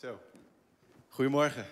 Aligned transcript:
Zo. 0.00 0.20
Goedemorgen. 1.08 1.66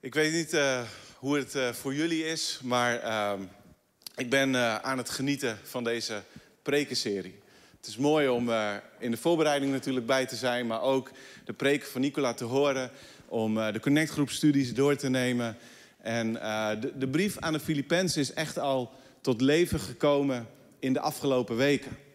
Ik 0.00 0.14
weet 0.14 0.32
niet 0.32 0.54
uh, 0.54 0.82
hoe 1.16 1.36
het 1.36 1.54
uh, 1.54 1.72
voor 1.72 1.94
jullie 1.94 2.24
is, 2.24 2.60
maar 2.62 3.04
uh, 3.04 3.32
ik 4.16 4.30
ben 4.30 4.54
uh, 4.54 4.76
aan 4.76 4.98
het 4.98 5.10
genieten 5.10 5.58
van 5.62 5.84
deze 5.84 6.22
prekenserie. 6.62 7.38
Het 7.76 7.86
is 7.86 7.96
mooi 7.96 8.28
om 8.28 8.50
in 8.98 9.10
de 9.10 9.16
voorbereiding 9.16 9.72
natuurlijk 9.72 10.06
bij 10.06 10.26
te 10.26 10.36
zijn, 10.36 10.66
maar 10.66 10.82
ook 10.82 11.10
de 11.44 11.52
preken 11.52 11.88
van 11.88 12.00
Nicola 12.00 12.34
te 12.34 12.44
horen, 12.44 12.90
om 13.26 13.54
de 13.54 13.80
Connect 13.80 14.30
studies 14.30 14.74
door 14.74 14.96
te 14.96 15.08
nemen. 15.08 15.56
En 15.98 16.32
de, 16.80 16.92
de 16.96 17.08
brief 17.08 17.38
aan 17.38 17.52
de 17.52 17.60
Filippenzen 17.60 18.20
is 18.20 18.32
echt 18.32 18.58
al 18.58 18.92
tot 19.20 19.40
leven 19.40 19.80
gekomen 19.80 20.48
in 20.78 20.92
de 20.92 21.00
afgelopen 21.00 21.56
weken. 21.56 22.06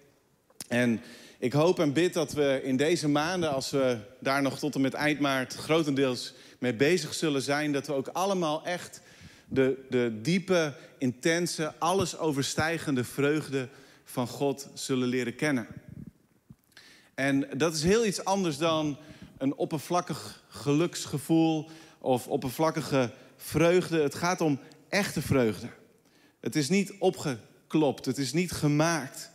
En 0.67 1.01
ik 1.37 1.53
hoop 1.53 1.79
en 1.79 1.93
bid 1.93 2.13
dat 2.13 2.33
we 2.33 2.61
in 2.63 2.77
deze 2.77 3.07
maanden, 3.07 3.53
als 3.53 3.69
we 3.69 3.97
daar 4.19 4.41
nog 4.41 4.59
tot 4.59 4.75
en 4.75 4.81
met 4.81 4.93
eind 4.93 5.19
maart 5.19 5.53
grotendeels 5.53 6.33
mee 6.59 6.73
bezig 6.73 7.13
zullen 7.13 7.41
zijn, 7.41 7.71
dat 7.71 7.87
we 7.87 7.93
ook 7.93 8.07
allemaal 8.07 8.65
echt 8.65 9.01
de, 9.47 9.85
de 9.89 10.19
diepe, 10.21 10.73
intense, 10.97 11.73
alles 11.79 12.17
overstijgende 12.17 13.03
vreugde 13.03 13.67
van 14.03 14.27
God 14.27 14.69
zullen 14.73 15.07
leren 15.07 15.35
kennen. 15.35 15.67
En 17.15 17.47
dat 17.57 17.73
is 17.73 17.83
heel 17.83 18.05
iets 18.05 18.25
anders 18.25 18.57
dan 18.57 18.97
een 19.37 19.55
oppervlakkig 19.55 20.43
geluksgevoel 20.47 21.69
of 21.97 22.27
oppervlakkige 22.27 23.11
vreugde. 23.37 24.01
Het 24.01 24.15
gaat 24.15 24.41
om 24.41 24.59
echte 24.89 25.21
vreugde. 25.21 25.67
Het 26.39 26.55
is 26.55 26.69
niet 26.69 26.93
opgeklopt, 26.99 28.05
het 28.05 28.17
is 28.17 28.33
niet 28.33 28.51
gemaakt. 28.51 29.31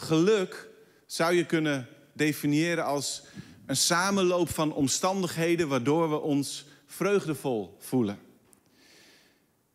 Geluk 0.00 0.68
zou 1.06 1.34
je 1.34 1.46
kunnen 1.46 1.88
definiëren 2.12 2.84
als 2.84 3.22
een 3.66 3.76
samenloop 3.76 4.48
van 4.48 4.72
omstandigheden 4.72 5.68
waardoor 5.68 6.10
we 6.10 6.18
ons 6.18 6.66
vreugdevol 6.86 7.76
voelen. 7.78 8.18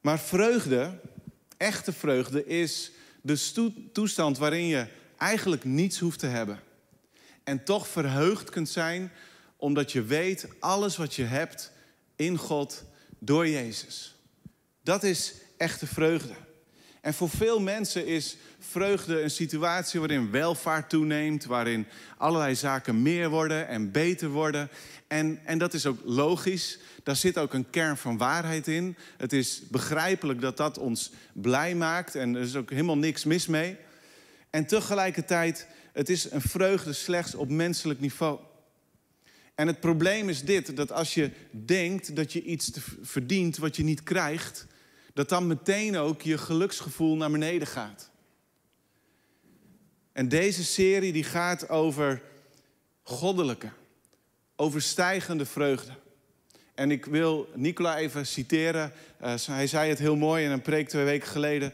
Maar 0.02 0.20
vreugde, 0.20 1.00
echte 1.58 1.94
vreugde, 1.94 2.46
is 2.46 2.92
de 3.22 3.90
toestand 3.92 4.38
waarin 4.38 4.66
je 4.66 4.88
eigenlijk 5.18 5.64
niets 5.64 6.00
hoeft 6.00 6.20
te 6.20 6.28
hebben. 6.28 6.60
En 7.44 7.64
toch 7.64 7.88
verheugd 7.88 8.50
kunt 8.50 8.70
zijn 8.70 9.12
omdat 9.58 9.92
je 9.92 10.04
weet 10.04 10.48
alles 10.60 10.98
wat 10.98 11.16
je 11.16 11.24
hebt 11.24 11.72
in 12.16 12.38
God 12.38 12.84
door 13.20 13.48
Jezus. 13.48 14.16
Dat 14.84 15.04
is 15.04 15.34
echte 15.58 15.88
vreugde. 15.88 16.34
En 17.04 17.14
voor 17.14 17.30
veel 17.30 17.60
mensen 17.60 18.06
is 18.06 18.38
vreugde 18.60 19.22
een 19.22 19.32
situatie 19.32 20.00
waarin 20.00 20.32
welvaart 20.32 20.90
toeneemt, 20.90 21.46
waarin 21.46 21.86
allerlei 22.18 22.56
zaken 22.56 23.02
meer 23.02 23.30
worden 23.30 23.68
en 23.68 23.92
beter 23.92 24.30
worden. 24.30 24.70
En, 25.08 25.40
en 25.46 25.58
dat 25.58 25.74
is 25.74 25.86
ook 25.86 26.00
logisch. 26.04 26.80
Daar 27.04 27.16
zit 27.16 27.38
ook 27.38 27.54
een 27.54 27.70
kern 27.70 27.98
van 27.98 28.18
waarheid 28.18 28.68
in. 28.68 28.96
Het 29.18 29.34
is 29.34 29.62
begrijpelijk 29.72 30.42
dat 30.42 30.58
dat 30.58 30.78
ons 30.78 31.12
blij 31.34 31.76
maakt 31.76 32.16
en 32.16 32.36
er 32.36 32.42
is 32.42 32.56
ook 32.56 32.70
helemaal 32.70 32.98
niks 32.98 33.24
mis 33.24 33.48
mee. 33.48 33.78
En 34.50 34.66
tegelijkertijd, 34.66 35.68
het 35.94 36.10
is 36.10 36.32
een 36.32 36.42
vreugde 36.42 36.94
slechts 36.94 37.36
op 37.36 37.50
menselijk 37.50 38.00
niveau. 38.00 38.40
En 39.56 39.68
het 39.68 39.80
probleem 39.80 40.30
is 40.30 40.42
dit: 40.42 40.76
dat 40.76 40.92
als 40.92 41.14
je 41.14 41.32
denkt 41.52 42.16
dat 42.16 42.34
je 42.34 42.44
iets 42.44 42.72
verdient 43.02 43.58
wat 43.58 43.76
je 43.76 43.84
niet 43.84 44.04
krijgt, 44.04 44.68
dat 45.14 45.30
dan 45.30 45.48
meteen 45.48 45.98
ook 45.98 46.22
je 46.22 46.38
geluksgevoel 46.38 47.16
naar 47.16 47.32
beneden 47.32 47.68
gaat. 47.68 48.10
En 50.12 50.30
deze 50.30 50.64
serie 50.64 51.14
die 51.14 51.24
gaat 51.24 51.70
over 51.70 52.22
goddelijke, 53.04 53.70
overstijgende 54.56 55.46
vreugde. 55.46 55.92
En 56.76 56.92
ik 56.92 57.06
wil 57.06 57.50
Nicola 57.56 57.98
even 57.98 58.28
citeren. 58.28 58.92
Uh, 59.22 59.34
hij 59.46 59.68
zei 59.68 59.90
het 59.90 60.00
heel 60.00 60.16
mooi 60.16 60.46
in 60.46 60.52
een 60.52 60.62
preek 60.62 60.90
twee 60.90 61.04
weken 61.04 61.28
geleden. 61.28 61.74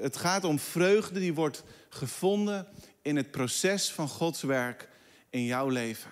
Het 0.00 0.16
gaat 0.16 0.44
om 0.44 0.58
vreugde 0.58 1.20
die 1.20 1.34
wordt 1.34 1.64
gevonden 1.88 2.66
in 3.02 3.16
het 3.16 3.30
proces 3.30 3.90
van 3.90 4.08
Gods 4.08 4.42
werk 4.42 4.88
in 5.30 5.44
jouw 5.44 5.68
leven. 5.68 6.10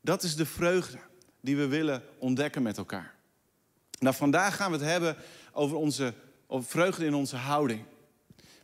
Dat 0.00 0.22
is 0.22 0.36
de 0.36 0.46
vreugde 0.46 0.98
die 1.40 1.56
we 1.56 1.66
willen 1.66 2.02
ontdekken 2.18 2.62
met 2.62 2.78
elkaar. 2.78 3.14
Nou, 3.98 4.14
vandaag 4.14 4.56
gaan 4.56 4.70
we 4.70 4.76
het 4.76 4.86
hebben 4.86 5.16
over, 5.52 5.76
onze, 5.76 6.14
vreugde 6.48 7.04
in 7.04 7.14
onze 7.14 7.36
houding. 7.36 7.82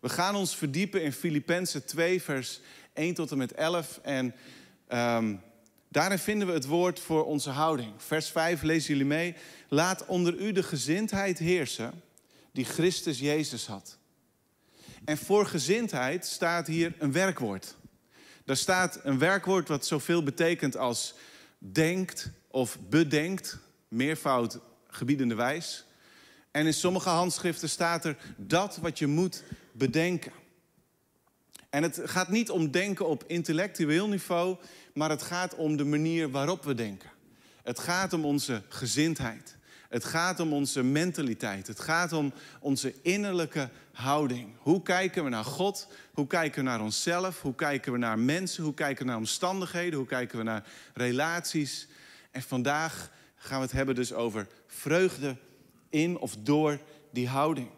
We 0.01 0.09
gaan 0.09 0.35
ons 0.35 0.57
verdiepen 0.57 1.03
in 1.03 1.13
Filippenzen 1.13 1.85
2, 1.85 2.23
vers 2.23 2.61
1 2.93 3.15
tot 3.15 3.31
en 3.31 3.39
met 3.39 3.53
11. 3.53 4.01
En 4.03 4.35
um, 4.89 5.41
daarin 5.89 6.19
vinden 6.19 6.47
we 6.47 6.53
het 6.53 6.67
woord 6.67 7.01
voor 7.01 7.25
onze 7.25 7.51
houding. 7.51 7.93
Vers 7.97 8.29
5 8.29 8.63
lezen 8.63 8.89
jullie 8.89 9.09
mee. 9.09 9.35
Laat 9.69 10.07
onder 10.07 10.35
u 10.35 10.53
de 10.53 10.63
gezindheid 10.63 11.39
heersen 11.39 12.03
die 12.53 12.65
Christus 12.65 13.19
Jezus 13.19 13.67
had. 13.67 13.99
En 15.05 15.19
voor 15.19 15.47
gezindheid 15.47 16.27
staat 16.27 16.67
hier 16.67 16.95
een 16.99 17.13
werkwoord. 17.13 17.77
Daar 18.45 18.57
staat 18.57 19.01
een 19.03 19.19
werkwoord 19.19 19.69
wat 19.69 19.87
zoveel 19.87 20.23
betekent 20.23 20.77
als 20.77 21.15
denkt 21.59 22.31
of 22.51 22.79
bedenkt, 22.89 23.59
meervoud 23.89 24.59
gebiedende 24.89 25.35
wijs. 25.35 25.85
En 26.57 26.67
in 26.67 26.75
sommige 26.75 27.09
handschriften 27.09 27.69
staat 27.69 28.05
er 28.05 28.17
dat 28.37 28.77
wat 28.77 28.99
je 28.99 29.07
moet 29.07 29.43
bedenken. 29.73 30.33
En 31.71 31.83
het 31.83 32.01
gaat 32.05 32.29
niet 32.29 32.51
om 32.51 32.71
denken 32.71 33.07
op 33.07 33.25
intellectueel 33.27 34.09
niveau, 34.09 34.57
maar 34.95 35.11
het 35.11 35.23
gaat 35.23 35.55
om 35.55 35.77
de 35.77 35.85
manier 35.85 36.31
waarop 36.31 36.65
we 36.65 36.75
denken. 36.75 37.11
Het 37.63 37.79
gaat 37.79 38.13
om 38.13 38.25
onze 38.25 38.63
gezindheid. 38.69 39.57
Het 39.89 40.05
gaat 40.05 40.41
om 40.41 40.53
onze 40.53 40.83
mentaliteit. 40.83 41.67
Het 41.67 41.81
gaat 41.81 42.13
om 42.13 42.33
onze 42.61 42.95
innerlijke 43.03 43.71
houding. 43.93 44.49
Hoe 44.59 44.83
kijken 44.83 45.25
we 45.25 45.31
naar 45.31 45.45
God? 45.45 45.89
Hoe 46.13 46.27
kijken 46.27 46.65
we 46.65 46.71
naar 46.71 46.81
onszelf? 46.81 47.43
Hoe 47.43 47.55
kijken 47.55 47.93
we 47.93 47.99
naar 47.99 48.19
mensen? 48.19 48.65
Hoe 48.65 48.75
kijken 48.75 49.05
we 49.05 49.11
naar 49.11 49.21
omstandigheden? 49.21 49.99
Hoe 49.99 50.09
kijken 50.09 50.39
we 50.39 50.45
naar 50.45 50.65
relaties? 50.95 51.89
En 52.31 52.43
vandaag 52.43 53.11
gaan 53.37 53.59
we 53.59 53.65
het 53.65 53.75
hebben 53.75 53.95
dus 53.95 54.13
over 54.13 54.47
vreugde 54.67 55.37
in 55.91 56.19
of 56.19 56.37
door 56.43 56.79
die 57.13 57.29
houding. 57.29 57.69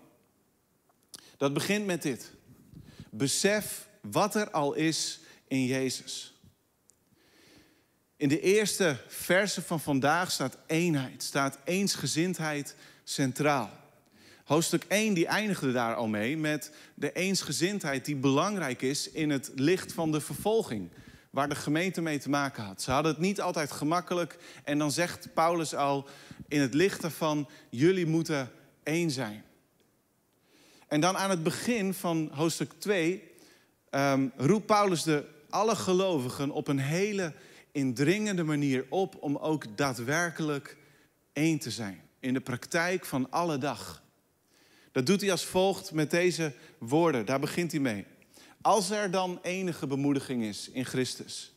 Dat 1.36 1.54
begint 1.54 1.86
met 1.86 2.02
dit. 2.02 2.32
Besef 3.10 3.88
wat 4.00 4.34
er 4.34 4.50
al 4.50 4.74
is 4.74 5.20
in 5.48 5.64
Jezus. 5.64 6.32
In 8.16 8.28
de 8.28 8.40
eerste 8.40 8.96
verse 9.06 9.62
van 9.62 9.80
vandaag 9.80 10.30
staat 10.30 10.58
eenheid, 10.66 11.22
staat 11.22 11.58
eensgezindheid 11.64 12.74
centraal. 13.04 13.70
Hoofdstuk 14.44 14.84
1 14.88 15.14
die 15.14 15.26
eindigde 15.26 15.72
daar 15.72 15.94
al 15.94 16.06
mee 16.06 16.36
met 16.36 16.72
de 16.94 17.12
eensgezindheid 17.12 18.04
die 18.04 18.16
belangrijk 18.16 18.82
is 18.82 19.10
in 19.10 19.30
het 19.30 19.50
licht 19.54 19.92
van 19.92 20.12
de 20.12 20.20
vervolging, 20.20 20.90
waar 21.30 21.48
de 21.48 21.54
gemeente 21.54 22.00
mee 22.00 22.18
te 22.18 22.28
maken 22.28 22.64
had. 22.64 22.82
Ze 22.82 22.90
hadden 22.90 23.12
het 23.12 23.20
niet 23.20 23.40
altijd 23.40 23.72
gemakkelijk 23.72 24.38
en 24.64 24.78
dan 24.78 24.92
zegt 24.92 25.28
Paulus 25.34 25.74
al 25.74 26.08
in 26.48 26.60
het 26.60 26.74
licht 26.74 27.00
daarvan, 27.00 27.48
jullie 27.70 28.06
moeten 28.06 28.50
één 28.82 29.10
zijn. 29.10 29.44
En 30.88 31.00
dan 31.00 31.16
aan 31.16 31.30
het 31.30 31.42
begin 31.42 31.94
van 31.94 32.30
hoofdstuk 32.32 32.72
2 32.78 33.12
um, 33.12 33.20
ehm, 33.90 34.28
roept 34.36 34.66
Paulus 34.66 35.02
de 35.02 35.24
alle 35.50 35.76
gelovigen 35.76 36.50
op 36.50 36.68
een 36.68 36.78
hele 36.78 37.32
indringende 37.72 38.42
manier 38.42 38.86
op 38.88 39.16
om 39.22 39.36
ook 39.36 39.76
daadwerkelijk 39.76 40.76
één 41.32 41.58
te 41.58 41.70
zijn. 41.70 42.00
In 42.20 42.34
de 42.34 42.40
praktijk 42.40 43.04
van 43.04 43.30
alle 43.30 43.58
dag. 43.58 44.02
Dat 44.92 45.06
doet 45.06 45.20
hij 45.20 45.30
als 45.30 45.44
volgt 45.44 45.92
met 45.92 46.10
deze 46.10 46.52
woorden. 46.78 47.26
Daar 47.26 47.40
begint 47.40 47.70
hij 47.70 47.80
mee. 47.80 48.06
Als 48.60 48.90
er 48.90 49.10
dan 49.10 49.38
enige 49.42 49.86
bemoediging 49.86 50.42
is 50.42 50.68
in 50.68 50.84
Christus. 50.84 51.52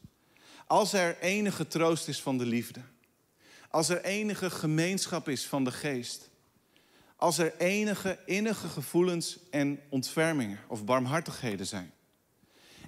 Als 0.68 0.94
er 0.94 1.19
enige 1.19 1.68
troost 1.68 2.07
is 2.07 2.21
van 2.21 2.38
de 2.38 2.45
liefde. 2.45 2.81
Als 3.69 3.89
er 3.89 4.03
enige 4.03 4.50
gemeenschap 4.50 5.30
is 5.30 5.48
van 5.48 5.63
de 5.63 5.71
geest. 5.71 6.30
Als 7.15 7.38
er 7.38 7.57
enige 7.57 8.19
innige 8.25 8.68
gevoelens 8.68 9.39
en 9.50 9.80
ontfermingen 9.89 10.59
of 10.68 10.86
barmhartigheden 10.86 11.68
zijn. 11.68 11.92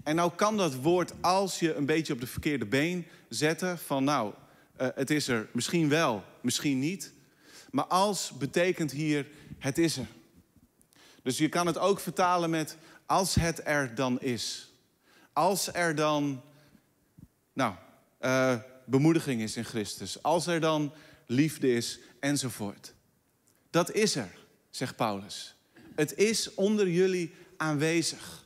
En 0.03 0.15
nou 0.15 0.31
kan 0.35 0.57
dat 0.57 0.75
woord 0.75 1.13
als 1.21 1.59
je 1.59 1.73
een 1.73 1.85
beetje 1.85 2.13
op 2.13 2.19
de 2.19 2.27
verkeerde 2.27 2.65
been 2.65 3.07
zetten 3.29 3.77
van 3.77 4.03
nou, 4.03 4.33
uh, 4.81 4.87
het 4.95 5.09
is 5.09 5.27
er 5.27 5.49
misschien 5.51 5.89
wel, 5.89 6.23
misschien 6.41 6.79
niet. 6.79 7.13
Maar 7.71 7.85
als 7.85 8.31
betekent 8.37 8.91
hier 8.91 9.27
het 9.59 9.77
is 9.77 9.97
er. 9.97 10.07
Dus 11.23 11.37
je 11.37 11.49
kan 11.49 11.67
het 11.67 11.77
ook 11.77 11.99
vertalen 11.99 12.49
met 12.49 12.77
als 13.05 13.35
het 13.35 13.61
er 13.63 13.95
dan 13.95 14.21
is. 14.21 14.73
Als 15.33 15.73
er 15.73 15.95
dan, 15.95 16.41
nou, 17.53 17.73
uh, 18.21 18.55
bemoediging 18.85 19.41
is 19.41 19.57
in 19.57 19.65
Christus. 19.65 20.23
Als 20.23 20.47
er 20.47 20.59
dan 20.59 20.93
liefde 21.25 21.73
is 21.73 21.99
enzovoort. 22.19 22.93
Dat 23.69 23.91
is 23.91 24.15
er, 24.15 24.35
zegt 24.69 24.95
Paulus. 24.95 25.55
Het 25.95 26.15
is 26.15 26.53
onder 26.53 26.89
jullie 26.89 27.35
aanwezig. 27.57 28.45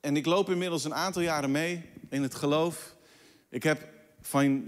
En 0.00 0.16
ik 0.16 0.26
loop 0.26 0.50
inmiddels 0.50 0.84
een 0.84 0.94
aantal 0.94 1.22
jaren 1.22 1.50
mee 1.50 1.90
in 2.08 2.22
het 2.22 2.34
geloof. 2.34 2.94
Ik 3.48 3.62
heb 3.62 3.88
van 4.20 4.64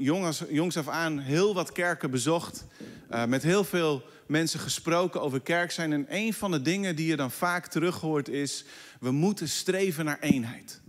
jongs 0.48 0.76
af 0.76 0.88
aan 0.88 1.18
heel 1.18 1.54
wat 1.54 1.72
kerken 1.72 2.10
bezocht. 2.10 2.64
Uh, 3.10 3.24
met 3.24 3.42
heel 3.42 3.64
veel 3.64 4.02
mensen 4.26 4.60
gesproken 4.60 5.20
over 5.20 5.40
kerk 5.40 5.70
zijn. 5.70 5.92
En 5.92 6.06
een 6.08 6.34
van 6.34 6.50
de 6.50 6.62
dingen 6.62 6.96
die 6.96 7.06
je 7.06 7.16
dan 7.16 7.30
vaak 7.30 7.66
terug 7.66 8.00
hoort 8.00 8.28
is... 8.28 8.64
we 9.00 9.10
moeten 9.10 9.48
streven 9.48 10.04
naar 10.04 10.18
eenheid. 10.20 10.80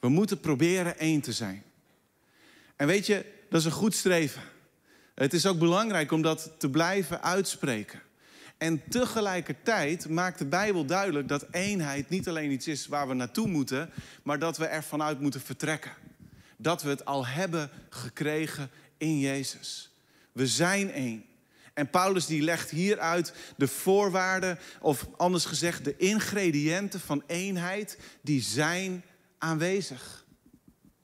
We 0.00 0.08
moeten 0.08 0.40
proberen 0.40 0.98
één 0.98 1.20
te 1.20 1.32
zijn. 1.32 1.62
En 2.76 2.86
weet 2.86 3.06
je, 3.06 3.24
dat 3.48 3.60
is 3.60 3.66
een 3.66 3.72
goed 3.72 3.94
streven. 3.94 4.42
Het 5.14 5.32
is 5.32 5.46
ook 5.46 5.58
belangrijk 5.58 6.12
om 6.12 6.22
dat 6.22 6.50
te 6.58 6.70
blijven 6.70 7.22
uitspreken. 7.22 8.00
En 8.58 8.82
tegelijkertijd 8.88 10.08
maakt 10.08 10.38
de 10.38 10.44
Bijbel 10.44 10.84
duidelijk 10.84 11.28
dat 11.28 11.46
eenheid 11.50 12.08
niet 12.08 12.28
alleen 12.28 12.50
iets 12.50 12.66
is 12.66 12.86
waar 12.86 13.08
we 13.08 13.14
naartoe 13.14 13.48
moeten, 13.48 13.90
maar 14.22 14.38
dat 14.38 14.56
we 14.56 14.66
er 14.66 14.82
vanuit 14.82 15.20
moeten 15.20 15.40
vertrekken. 15.40 15.92
Dat 16.56 16.82
we 16.82 16.88
het 16.88 17.04
al 17.04 17.26
hebben 17.26 17.70
gekregen 17.88 18.70
in 18.96 19.18
Jezus. 19.18 19.90
We 20.32 20.46
zijn 20.46 20.92
één. 20.92 21.24
En 21.80 21.90
Paulus 21.90 22.26
die 22.26 22.42
legt 22.42 22.70
hieruit 22.70 23.32
de 23.56 23.68
voorwaarden, 23.68 24.58
of 24.80 25.06
anders 25.16 25.44
gezegd 25.44 25.84
de 25.84 25.96
ingrediënten 25.96 27.00
van 27.00 27.22
eenheid, 27.26 27.98
die 28.20 28.42
zijn 28.42 29.04
aanwezig. 29.38 30.24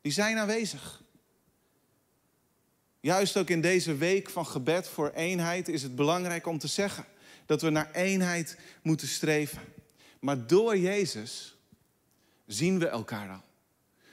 Die 0.00 0.12
zijn 0.12 0.38
aanwezig. 0.38 1.02
Juist 3.00 3.36
ook 3.36 3.50
in 3.50 3.60
deze 3.60 3.96
week 3.96 4.30
van 4.30 4.46
gebed 4.46 4.88
voor 4.88 5.10
eenheid 5.10 5.68
is 5.68 5.82
het 5.82 5.94
belangrijk 5.96 6.46
om 6.46 6.58
te 6.58 6.66
zeggen 6.66 7.04
dat 7.46 7.62
we 7.62 7.70
naar 7.70 7.90
eenheid 7.92 8.58
moeten 8.82 9.08
streven. 9.08 9.62
Maar 10.20 10.46
door 10.46 10.78
Jezus 10.78 11.56
zien 12.46 12.78
we 12.78 12.86
elkaar 12.86 13.30
al. 13.30 13.44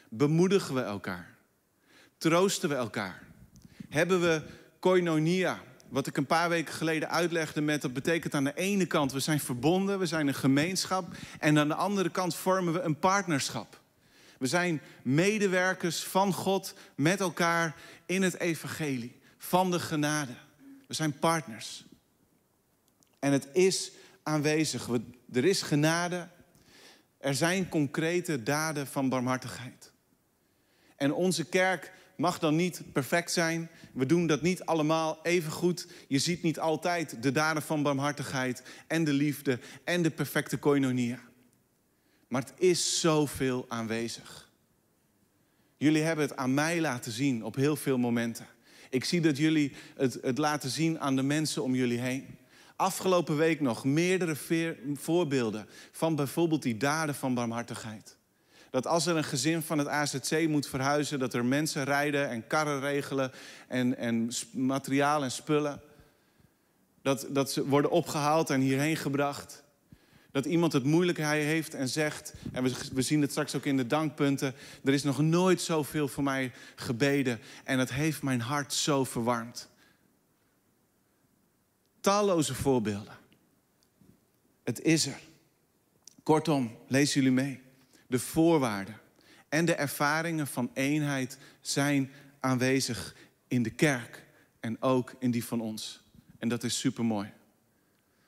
Bemoedigen 0.09 0.75
we 0.75 0.81
elkaar. 0.81 1.35
Troosten 2.17 2.69
we 2.69 2.75
elkaar. 2.75 3.23
Hebben 3.89 4.21
we 4.21 4.41
koinonia, 4.79 5.63
wat 5.93 6.07
ik 6.07 6.17
een 6.17 6.25
paar 6.25 6.49
weken 6.49 6.73
geleden 6.73 7.09
uitlegde 7.09 7.61
met 7.61 7.81
dat 7.81 7.93
betekent 7.93 8.33
aan 8.33 8.43
de 8.43 8.55
ene 8.55 8.85
kant 8.85 9.11
we 9.11 9.19
zijn 9.19 9.39
verbonden, 9.39 9.99
we 9.99 10.05
zijn 10.05 10.27
een 10.27 10.33
gemeenschap 10.33 11.15
en 11.39 11.59
aan 11.59 11.67
de 11.67 11.73
andere 11.73 12.09
kant 12.09 12.35
vormen 12.35 12.73
we 12.73 12.81
een 12.81 12.99
partnerschap. 12.99 13.81
We 14.37 14.47
zijn 14.47 14.81
medewerkers 15.01 16.03
van 16.03 16.33
God 16.33 16.73
met 16.95 17.19
elkaar 17.19 17.75
in 18.05 18.21
het 18.21 18.39
evangelie, 18.39 19.19
van 19.37 19.71
de 19.71 19.79
genade. 19.79 20.31
We 20.87 20.93
zijn 20.93 21.19
partners. 21.19 21.85
En 23.19 23.31
het 23.31 23.47
is 23.51 23.91
aanwezig. 24.23 24.89
er 25.33 25.45
is 25.45 25.61
genade. 25.61 26.27
Er 27.17 27.35
zijn 27.35 27.69
concrete 27.69 28.43
daden 28.43 28.87
van 28.87 29.09
barmhartigheid. 29.09 29.91
En 30.95 31.13
onze 31.13 31.45
kerk 31.45 31.91
mag 32.15 32.39
dan 32.39 32.55
niet 32.55 32.81
perfect 32.91 33.31
zijn. 33.31 33.69
We 33.93 34.05
doen 34.05 34.27
dat 34.27 34.41
niet 34.41 34.65
allemaal 34.65 35.19
even 35.23 35.51
goed. 35.51 35.87
Je 36.07 36.19
ziet 36.19 36.43
niet 36.43 36.59
altijd 36.59 37.23
de 37.23 37.31
daden 37.31 37.61
van 37.61 37.83
barmhartigheid 37.83 38.63
en 38.87 39.03
de 39.03 39.13
liefde 39.13 39.59
en 39.83 40.01
de 40.01 40.11
perfecte 40.11 40.57
koinonia. 40.57 41.19
Maar 42.27 42.41
het 42.41 42.53
is 42.57 42.99
zoveel 42.99 43.65
aanwezig. 43.67 44.51
Jullie 45.77 46.01
hebben 46.01 46.25
het 46.25 46.35
aan 46.35 46.53
mij 46.53 46.81
laten 46.81 47.11
zien 47.11 47.43
op 47.43 47.55
heel 47.55 47.75
veel 47.75 47.97
momenten. 47.97 48.47
Ik 48.89 49.03
zie 49.05 49.21
dat 49.21 49.37
jullie 49.37 49.73
het, 49.95 50.17
het 50.21 50.37
laten 50.37 50.69
zien 50.69 50.99
aan 50.99 51.15
de 51.15 51.23
mensen 51.23 51.63
om 51.63 51.75
jullie 51.75 51.99
heen. 51.99 52.37
Afgelopen 52.75 53.37
week 53.37 53.59
nog 53.59 53.83
meerdere 53.85 54.35
voorbeelden 54.93 55.67
van 55.91 56.15
bijvoorbeeld 56.15 56.61
die 56.61 56.77
daden 56.77 57.15
van 57.15 57.33
barmhartigheid. 57.33 58.17
Dat 58.73 58.87
als 58.87 59.05
er 59.05 59.15
een 59.15 59.23
gezin 59.23 59.61
van 59.61 59.77
het 59.77 59.87
AZC 59.87 60.47
moet 60.47 60.67
verhuizen, 60.67 61.19
dat 61.19 61.33
er 61.33 61.45
mensen 61.45 61.83
rijden 61.83 62.29
en 62.29 62.47
karren 62.47 62.79
regelen 62.79 63.31
en, 63.67 63.97
en 63.97 64.29
materiaal 64.51 65.23
en 65.23 65.31
spullen. 65.31 65.81
Dat, 67.01 67.27
dat 67.29 67.51
ze 67.51 67.67
worden 67.67 67.91
opgehaald 67.91 68.49
en 68.49 68.61
hierheen 68.61 68.95
gebracht. 68.95 69.63
Dat 70.31 70.45
iemand 70.45 70.73
het 70.73 70.83
moeilijk 70.83 71.17
heeft 71.17 71.73
en 71.73 71.89
zegt, 71.89 72.33
en 72.51 72.63
we, 72.63 72.73
we 72.93 73.01
zien 73.01 73.21
het 73.21 73.31
straks 73.31 73.55
ook 73.55 73.65
in 73.65 73.77
de 73.77 73.87
dankpunten, 73.87 74.53
er 74.83 74.93
is 74.93 75.03
nog 75.03 75.19
nooit 75.19 75.61
zoveel 75.61 76.07
voor 76.07 76.23
mij 76.23 76.51
gebeden 76.75 77.39
en 77.63 77.79
het 77.79 77.93
heeft 77.93 78.21
mijn 78.21 78.41
hart 78.41 78.73
zo 78.73 79.03
verwarmd. 79.03 79.69
Talloze 81.99 82.55
voorbeelden. 82.55 83.17
Het 84.63 84.81
is 84.81 85.05
er. 85.05 85.19
Kortom, 86.23 86.77
lees 86.87 87.13
jullie 87.13 87.31
mee. 87.31 87.62
De 88.07 88.19
voorwaarden 88.19 88.99
en 89.49 89.65
de 89.65 89.75
ervaringen 89.75 90.47
van 90.47 90.71
eenheid 90.73 91.37
zijn 91.61 92.11
aanwezig 92.39 93.15
in 93.47 93.63
de 93.63 93.69
kerk 93.69 94.23
en 94.59 94.81
ook 94.81 95.13
in 95.19 95.31
die 95.31 95.45
van 95.45 95.61
ons. 95.61 96.01
En 96.39 96.47
dat 96.47 96.63
is 96.63 96.79
super 96.79 97.05
mooi. 97.05 97.31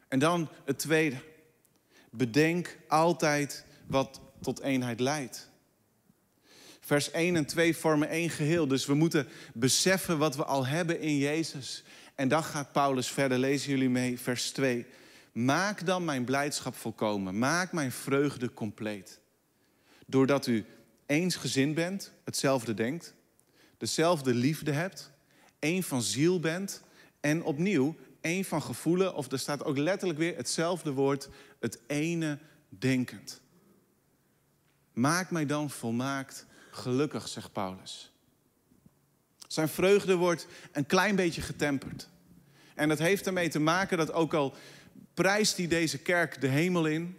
En 0.08 0.20
dan 0.20 0.50
het 0.66 0.80
tweede. 0.80 1.16
Bedenk 2.12 2.78
altijd 2.88 3.66
wat 3.88 4.22
tot 4.42 4.60
eenheid 4.60 5.00
leidt. 5.00 5.50
Vers 6.80 7.12
1 7.12 7.36
en 7.36 7.46
2 7.46 7.78
vormen 7.78 8.10
één 8.10 8.30
geheel. 8.30 8.68
Dus 8.68 8.86
we 8.86 8.94
moeten 8.94 9.28
beseffen 9.54 10.18
wat 10.18 10.36
we 10.36 10.46
al 10.46 10.66
hebben 10.66 11.00
in 11.00 11.18
Jezus. 11.18 11.84
En 12.16 12.28
dan 12.28 12.44
gaat 12.44 12.72
Paulus 12.72 13.08
verder, 13.08 13.38
lezen 13.38 13.70
jullie 13.70 13.90
mee, 13.90 14.20
vers 14.20 14.52
2. 14.52 14.86
Maak 15.32 15.86
dan 15.86 16.06
mijn 16.06 16.24
blijdschap 16.24 16.76
volkomen. 16.76 17.40
Maak 17.40 17.72
mijn 17.72 17.92
vreugde 17.92 18.54
compleet. 18.54 19.20
Doordat 20.06 20.48
u 20.48 20.66
eensgezind 21.06 21.76
bent, 21.76 22.12
hetzelfde 22.24 22.74
denkt, 22.74 23.14
dezelfde 23.78 24.34
liefde 24.34 24.72
hebt, 24.72 25.12
één 25.60 25.84
van 25.84 26.02
ziel 26.02 26.40
bent 26.40 26.82
en 27.20 27.44
opnieuw 27.44 27.96
één 28.26 28.46
van 28.46 28.62
gevoelen, 28.62 29.16
of 29.16 29.32
er 29.32 29.40
staat 29.40 29.64
ook 29.64 29.78
letterlijk 29.78 30.20
weer 30.20 30.36
hetzelfde 30.36 30.92
woord, 30.92 31.30
het 31.60 31.80
ene 31.88 32.40
denkend. 32.70 33.42
Maak 34.94 35.32
mij 35.32 35.46
dan 35.46 35.70
volmaakt 35.70 36.46
gelukkig, 36.72 37.28
zegt 37.28 37.52
Paulus. 37.52 38.12
Zijn 39.48 39.70
vreugde 39.70 40.16
wordt 40.16 40.48
een 40.72 40.86
klein 40.86 41.16
beetje 41.16 41.42
getemperd. 41.42 42.10
En 42.76 42.90
dat 42.90 43.00
heeft 43.00 43.26
ermee 43.28 43.50
te 43.50 43.60
maken 43.60 43.98
dat 43.98 44.12
ook 44.12 44.34
al 44.34 44.56
prijst 45.14 45.58
hij 45.58 45.68
deze 45.68 45.98
kerk 45.98 46.42
de 46.42 46.48
hemel 46.48 46.86
in, 46.86 47.18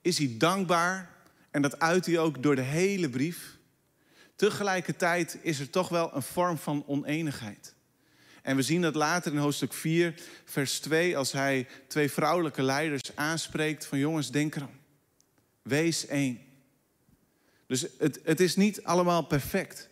is 0.00 0.18
hij 0.18 0.34
dankbaar 0.38 1.11
en 1.52 1.62
dat 1.62 1.78
uit 1.78 2.06
hij 2.06 2.18
ook 2.18 2.42
door 2.42 2.56
de 2.56 2.62
hele 2.62 3.08
brief. 3.08 3.58
Tegelijkertijd 4.36 5.38
is 5.42 5.60
er 5.60 5.70
toch 5.70 5.88
wel 5.88 6.14
een 6.14 6.22
vorm 6.22 6.58
van 6.58 6.84
oneenigheid. 6.86 7.74
En 8.42 8.56
we 8.56 8.62
zien 8.62 8.80
dat 8.80 8.94
later 8.94 9.32
in 9.32 9.38
hoofdstuk 9.38 9.72
4, 9.72 10.14
vers 10.44 10.80
2, 10.80 11.16
als 11.16 11.32
hij 11.32 11.68
twee 11.86 12.10
vrouwelijke 12.10 12.62
leiders 12.62 13.16
aanspreekt 13.16 13.86
van 13.86 13.98
jongens, 13.98 14.30
denk 14.30 14.54
erom. 14.54 14.80
Wees 15.62 16.06
één. 16.06 16.40
Dus 17.66 17.86
het, 17.98 18.20
het 18.24 18.40
is 18.40 18.56
niet 18.56 18.84
allemaal 18.84 19.22
perfect. 19.22 19.88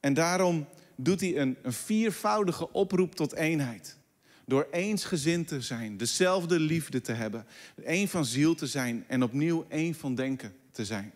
En 0.00 0.14
daarom 0.14 0.68
doet 0.96 1.20
hij 1.20 1.36
een, 1.36 1.56
een 1.62 1.72
viervoudige 1.72 2.72
oproep 2.72 3.14
tot 3.14 3.34
eenheid. 3.34 3.97
Door 4.48 4.68
eensgezind 4.70 5.48
te 5.48 5.60
zijn, 5.60 5.96
dezelfde 5.96 6.60
liefde 6.60 7.00
te 7.00 7.12
hebben, 7.12 7.46
één 7.84 8.08
van 8.08 8.24
ziel 8.24 8.54
te 8.54 8.66
zijn 8.66 9.04
en 9.08 9.22
opnieuw 9.22 9.66
één 9.68 9.94
van 9.94 10.14
denken 10.14 10.54
te 10.70 10.84
zijn. 10.84 11.12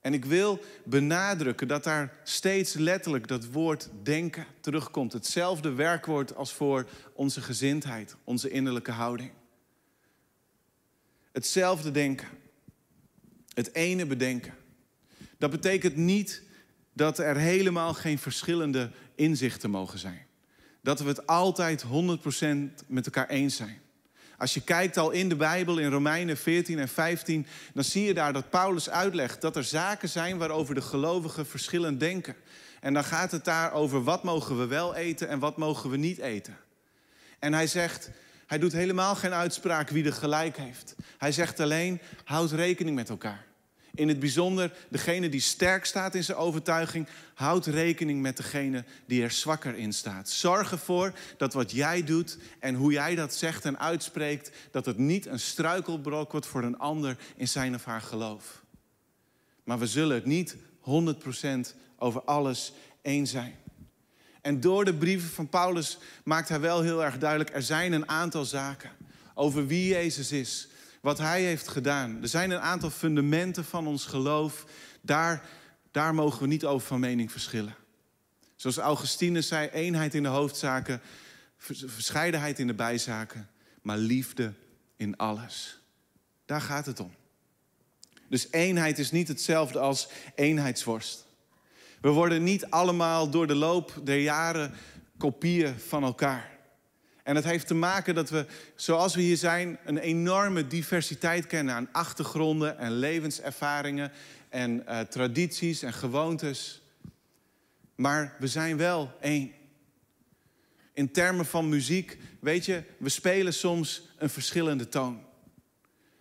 En 0.00 0.14
ik 0.14 0.24
wil 0.24 0.60
benadrukken 0.84 1.68
dat 1.68 1.84
daar 1.84 2.12
steeds 2.24 2.74
letterlijk 2.74 3.28
dat 3.28 3.46
woord 3.46 3.88
denken 4.02 4.46
terugkomt. 4.60 5.12
Hetzelfde 5.12 5.72
werkwoord 5.72 6.34
als 6.34 6.52
voor 6.52 6.88
onze 7.12 7.40
gezindheid, 7.40 8.16
onze 8.24 8.50
innerlijke 8.50 8.90
houding. 8.90 9.30
Hetzelfde 11.32 11.90
denken. 11.90 12.28
Het 13.54 13.74
ene 13.74 14.06
bedenken. 14.06 14.54
Dat 15.38 15.50
betekent 15.50 15.96
niet 15.96 16.42
dat 16.92 17.18
er 17.18 17.36
helemaal 17.36 17.94
geen 17.94 18.18
verschillende 18.18 18.90
inzichten 19.14 19.70
mogen 19.70 19.98
zijn. 19.98 20.26
Dat 20.84 21.00
we 21.00 21.08
het 21.08 21.26
altijd 21.26 21.84
100% 21.84 21.86
met 22.86 23.06
elkaar 23.06 23.28
eens 23.28 23.56
zijn. 23.56 23.82
Als 24.38 24.54
je 24.54 24.60
kijkt 24.60 24.96
al 24.96 25.10
in 25.10 25.28
de 25.28 25.36
Bijbel, 25.36 25.78
in 25.78 25.90
Romeinen 25.90 26.36
14 26.36 26.78
en 26.78 26.88
15, 26.88 27.46
dan 27.74 27.84
zie 27.84 28.04
je 28.04 28.14
daar 28.14 28.32
dat 28.32 28.50
Paulus 28.50 28.90
uitlegt 28.90 29.40
dat 29.40 29.56
er 29.56 29.64
zaken 29.64 30.08
zijn 30.08 30.38
waarover 30.38 30.74
de 30.74 30.82
gelovigen 30.82 31.46
verschillend 31.46 32.00
denken. 32.00 32.34
En 32.80 32.94
dan 32.94 33.04
gaat 33.04 33.30
het 33.30 33.44
daar 33.44 33.72
over 33.72 34.04
wat 34.04 34.22
mogen 34.22 34.58
we 34.58 34.66
wel 34.66 34.94
eten 34.94 35.28
en 35.28 35.38
wat 35.38 35.56
mogen 35.56 35.90
we 35.90 35.96
niet 35.96 36.18
eten. 36.18 36.56
En 37.38 37.52
hij 37.52 37.66
zegt, 37.66 38.10
hij 38.46 38.58
doet 38.58 38.72
helemaal 38.72 39.14
geen 39.14 39.34
uitspraak 39.34 39.90
wie 39.90 40.04
er 40.04 40.12
gelijk 40.12 40.56
heeft. 40.56 40.94
Hij 41.18 41.32
zegt 41.32 41.60
alleen, 41.60 42.00
houd 42.24 42.50
rekening 42.50 42.96
met 42.96 43.08
elkaar. 43.08 43.44
In 43.94 44.08
het 44.08 44.18
bijzonder, 44.18 44.72
degene 44.88 45.28
die 45.28 45.40
sterk 45.40 45.84
staat 45.84 46.14
in 46.14 46.24
zijn 46.24 46.38
overtuiging, 46.38 47.08
houdt 47.34 47.66
rekening 47.66 48.22
met 48.22 48.36
degene 48.36 48.84
die 49.06 49.22
er 49.22 49.30
zwakker 49.30 49.76
in 49.76 49.92
staat. 49.92 50.28
Zorg 50.28 50.70
ervoor 50.70 51.12
dat 51.36 51.52
wat 51.52 51.70
jij 51.70 52.04
doet 52.04 52.38
en 52.58 52.74
hoe 52.74 52.92
jij 52.92 53.14
dat 53.14 53.34
zegt 53.34 53.64
en 53.64 53.78
uitspreekt, 53.78 54.50
dat 54.70 54.86
het 54.86 54.98
niet 54.98 55.26
een 55.26 55.40
struikelbrok 55.40 56.32
wordt 56.32 56.46
voor 56.46 56.62
een 56.62 56.78
ander 56.78 57.16
in 57.36 57.48
zijn 57.48 57.74
of 57.74 57.84
haar 57.84 58.00
geloof. 58.00 58.62
Maar 59.64 59.78
we 59.78 59.86
zullen 59.86 60.14
het 60.14 60.26
niet 60.26 60.56
100% 60.56 60.56
over 61.98 62.22
alles 62.22 62.72
eens 63.02 63.30
zijn. 63.30 63.54
En 64.40 64.60
door 64.60 64.84
de 64.84 64.94
brieven 64.94 65.28
van 65.28 65.48
Paulus 65.48 65.98
maakt 66.24 66.48
hij 66.48 66.60
wel 66.60 66.82
heel 66.82 67.04
erg 67.04 67.18
duidelijk: 67.18 67.54
er 67.54 67.62
zijn 67.62 67.92
een 67.92 68.08
aantal 68.08 68.44
zaken 68.44 68.90
over 69.34 69.66
wie 69.66 69.88
Jezus 69.88 70.32
is, 70.32 70.68
wat 71.04 71.18
hij 71.18 71.42
heeft 71.42 71.68
gedaan. 71.68 72.22
Er 72.22 72.28
zijn 72.28 72.50
een 72.50 72.60
aantal 72.60 72.90
fundamenten 72.90 73.64
van 73.64 73.86
ons 73.86 74.06
geloof. 74.06 74.64
Daar, 75.00 75.42
daar 75.90 76.14
mogen 76.14 76.40
we 76.40 76.46
niet 76.46 76.64
over 76.64 76.86
van 76.86 77.00
mening 77.00 77.32
verschillen. 77.32 77.74
Zoals 78.56 78.76
Augustinus 78.76 79.48
zei: 79.48 79.68
eenheid 79.68 80.14
in 80.14 80.22
de 80.22 80.28
hoofdzaken, 80.28 81.00
verscheidenheid 81.56 82.58
in 82.58 82.66
de 82.66 82.74
bijzaken, 82.74 83.48
maar 83.82 83.96
liefde 83.96 84.52
in 84.96 85.16
alles. 85.16 85.80
Daar 86.46 86.60
gaat 86.60 86.86
het 86.86 87.00
om. 87.00 87.14
Dus 88.28 88.48
eenheid 88.50 88.98
is 88.98 89.10
niet 89.10 89.28
hetzelfde 89.28 89.78
als 89.78 90.08
eenheidsworst. 90.34 91.26
We 92.00 92.08
worden 92.08 92.42
niet 92.42 92.70
allemaal 92.70 93.30
door 93.30 93.46
de 93.46 93.54
loop 93.54 94.00
der 94.04 94.20
jaren 94.20 94.74
kopieën 95.18 95.78
van 95.78 96.02
elkaar. 96.02 96.53
En 97.24 97.36
het 97.36 97.44
heeft 97.44 97.66
te 97.66 97.74
maken 97.74 98.14
dat 98.14 98.30
we, 98.30 98.46
zoals 98.74 99.14
we 99.14 99.20
hier 99.20 99.36
zijn, 99.36 99.78
een 99.84 99.98
enorme 99.98 100.66
diversiteit 100.66 101.46
kennen 101.46 101.74
aan 101.74 101.88
achtergronden 101.92 102.78
en 102.78 102.92
levenservaringen 102.92 104.12
en 104.48 104.84
uh, 104.88 105.00
tradities 105.00 105.82
en 105.82 105.92
gewoontes. 105.92 106.82
Maar 107.94 108.36
we 108.38 108.46
zijn 108.46 108.76
wel 108.76 109.16
één. 109.20 109.52
In 110.92 111.10
termen 111.10 111.46
van 111.46 111.68
muziek, 111.68 112.18
weet 112.40 112.64
je, 112.64 112.82
we 112.98 113.08
spelen 113.08 113.54
soms 113.54 114.02
een 114.18 114.30
verschillende 114.30 114.88
toon. 114.88 115.22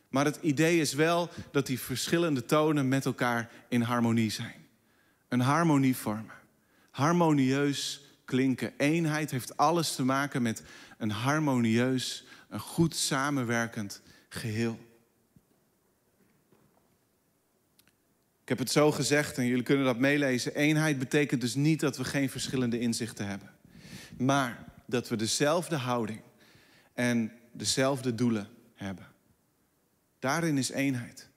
Maar 0.10 0.26
het 0.26 0.40
idee 0.42 0.80
is 0.80 0.94
wel 0.94 1.30
dat 1.52 1.66
die 1.68 1.80
verschillende 1.80 2.46
tonen 2.46 2.88
met 2.88 3.06
elkaar 3.06 3.50
in 3.70 3.82
harmonie 3.82 4.32
zijn. 4.32 4.66
Een 5.28 5.40
harmonie 5.40 5.96
vormen. 5.96 6.36
Harmonieus 6.92 8.03
Eenheid 8.78 9.32
heeft 9.32 9.58
alles 9.58 9.96
te 9.96 10.04
maken 10.04 10.42
met 10.42 10.64
een 10.98 11.12
harmonieus, 11.12 12.26
een 12.50 12.60
goed 12.60 12.96
samenwerkend 12.96 14.02
geheel. 14.30 14.80
Ik 18.42 18.50
heb 18.50 18.58
het 18.58 18.72
zo 18.72 18.92
gezegd 18.92 19.38
en 19.38 19.46
jullie 19.46 19.64
kunnen 19.64 19.86
dat 19.86 19.98
meelezen. 19.98 20.56
Eenheid 20.56 21.00
betekent 21.00 21.42
dus 21.42 21.56
niet 21.56 21.80
dat 21.80 21.98
we 21.98 22.04
geen 22.04 22.30
verschillende 22.30 22.80
inzichten 22.80 23.28
hebben. 23.28 23.50
Maar 24.18 24.66
dat 24.86 25.10
we 25.10 25.16
dezelfde 25.16 25.76
houding 25.76 26.22
en 26.94 27.32
dezelfde 27.52 28.16
doelen 28.16 28.48
hebben. 28.76 29.08
Daarin 30.20 30.58
is 30.58 30.70
eenheid. 30.70 31.30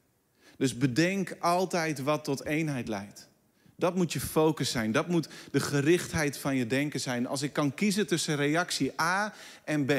Dus 0.57 0.77
bedenk 0.77 1.37
altijd 1.41 1.99
wat 1.99 2.25
tot 2.25 2.45
eenheid 2.45 2.89
leidt. 2.89 3.29
Dat 3.77 3.95
moet 3.95 4.13
je 4.13 4.21
focus 4.21 4.71
zijn. 4.71 4.93
Dat 4.93 5.09
moet 5.09 5.29
de 5.51 5.61
gerichtheid 5.61 6.39
van 6.39 6.57
je 6.57 6.67
denken 6.67 7.01
zijn. 7.01 7.27
Als 7.27 7.43
ik 7.43 7.53
kan 7.53 7.75
kiezen 7.75 8.07
tussen 8.07 8.37
reactie 8.37 9.01
A 9.01 9.35
en 9.65 9.85
B. 9.85 9.93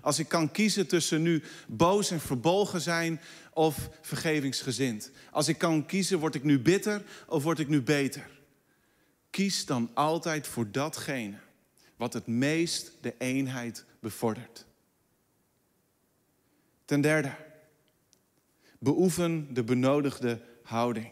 Als 0.00 0.18
ik 0.18 0.28
kan 0.28 0.50
kiezen 0.50 0.86
tussen 0.86 1.22
nu 1.22 1.42
boos 1.68 2.10
en 2.10 2.20
verbolgen 2.20 2.80
zijn 2.80 3.20
of 3.52 3.90
vergevingsgezind. 4.00 5.10
Als 5.30 5.48
ik 5.48 5.58
kan 5.58 5.86
kiezen, 5.86 6.18
word 6.18 6.34
ik 6.34 6.44
nu 6.44 6.60
bitter 6.60 7.02
of 7.26 7.42
word 7.42 7.58
ik 7.58 7.68
nu 7.68 7.82
beter? 7.82 8.28
Kies 9.30 9.66
dan 9.66 9.90
altijd 9.94 10.46
voor 10.46 10.70
datgene 10.70 11.36
wat 11.96 12.12
het 12.12 12.26
meest 12.26 12.92
de 13.00 13.14
eenheid 13.18 13.84
bevordert. 14.00 14.66
Ten 16.84 17.00
derde, 17.00 17.34
beoefen 18.78 19.54
de 19.54 19.64
benodigde 19.64 20.40
houding. 20.62 21.10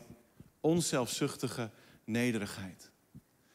Onzelfzuchtige 0.61 1.71
nederigheid. 2.05 2.91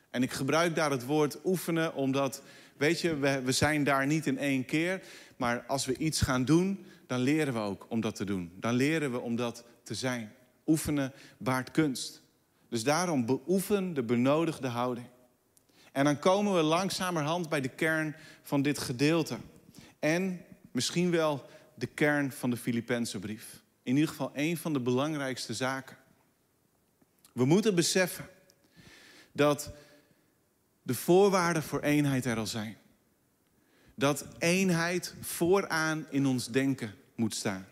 En 0.09 0.23
ik 0.23 0.31
gebruik 0.31 0.75
daar 0.75 0.91
het 0.91 1.05
woord 1.05 1.37
oefenen 1.45 1.93
omdat, 1.93 2.43
weet 2.77 3.01
je, 3.01 3.17
we, 3.17 3.51
zijn 3.51 3.83
daar 3.83 4.07
niet 4.07 4.25
in 4.25 4.37
één 4.37 4.65
keer. 4.65 5.01
Maar 5.37 5.63
als 5.67 5.85
we 5.85 5.97
iets 5.97 6.21
gaan 6.21 6.45
doen, 6.45 6.85
dan 7.07 7.19
leren 7.19 7.53
we 7.53 7.59
ook 7.59 7.85
om 7.89 8.01
dat 8.01 8.15
te 8.15 8.25
doen. 8.25 8.51
Dan 8.59 8.73
leren 8.73 9.11
we 9.11 9.19
om 9.19 9.35
dat 9.35 9.63
te 9.83 9.93
zijn. 9.93 10.31
Oefenen 10.65 11.13
baart 11.37 11.71
kunst. 11.71 12.21
Dus 12.69 12.83
daarom 12.83 13.25
beoefen 13.25 13.93
de 13.93 14.03
benodigde 14.03 14.67
houding. 14.67 15.07
En 15.91 16.03
dan 16.03 16.19
komen 16.19 16.55
we 16.55 16.61
langzamerhand 16.61 17.49
bij 17.49 17.61
de 17.61 17.69
kern 17.69 18.15
van 18.43 18.61
dit 18.61 18.79
gedeelte. 18.79 19.37
En 19.99 20.41
misschien 20.71 21.11
wel 21.11 21.49
de 21.75 21.87
kern 21.87 22.31
van 22.31 22.49
de 22.49 22.57
Filipense 22.57 23.19
brief. 23.19 23.61
In 23.83 23.93
ieder 23.93 24.09
geval 24.09 24.31
een 24.33 24.57
van 24.57 24.73
de 24.73 24.79
belangrijkste 24.79 25.53
zaken. 25.53 25.97
We 27.33 27.45
moeten 27.45 27.75
beseffen 27.75 28.29
dat 29.31 29.71
de 30.81 30.93
voorwaarden 30.93 31.63
voor 31.63 31.81
eenheid 31.81 32.25
er 32.25 32.37
al 32.37 32.47
zijn. 32.47 32.77
Dat 33.95 34.25
eenheid 34.37 35.15
vooraan 35.21 36.05
in 36.09 36.25
ons 36.25 36.47
denken 36.47 36.95
moet 37.15 37.35
staan. 37.35 37.67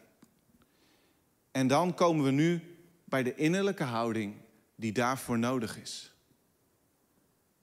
En 1.52 1.68
dan 1.68 1.94
komen 1.94 2.26
we 2.26 2.32
nu 2.32 2.62
bij 3.06 3.24
de 3.24 3.36
innerlijke 3.36 3.84
houding 3.84 4.36
die 4.76 4.92
daarvoor 4.92 5.40
nodig 5.40 5.82
is. 5.82 6.12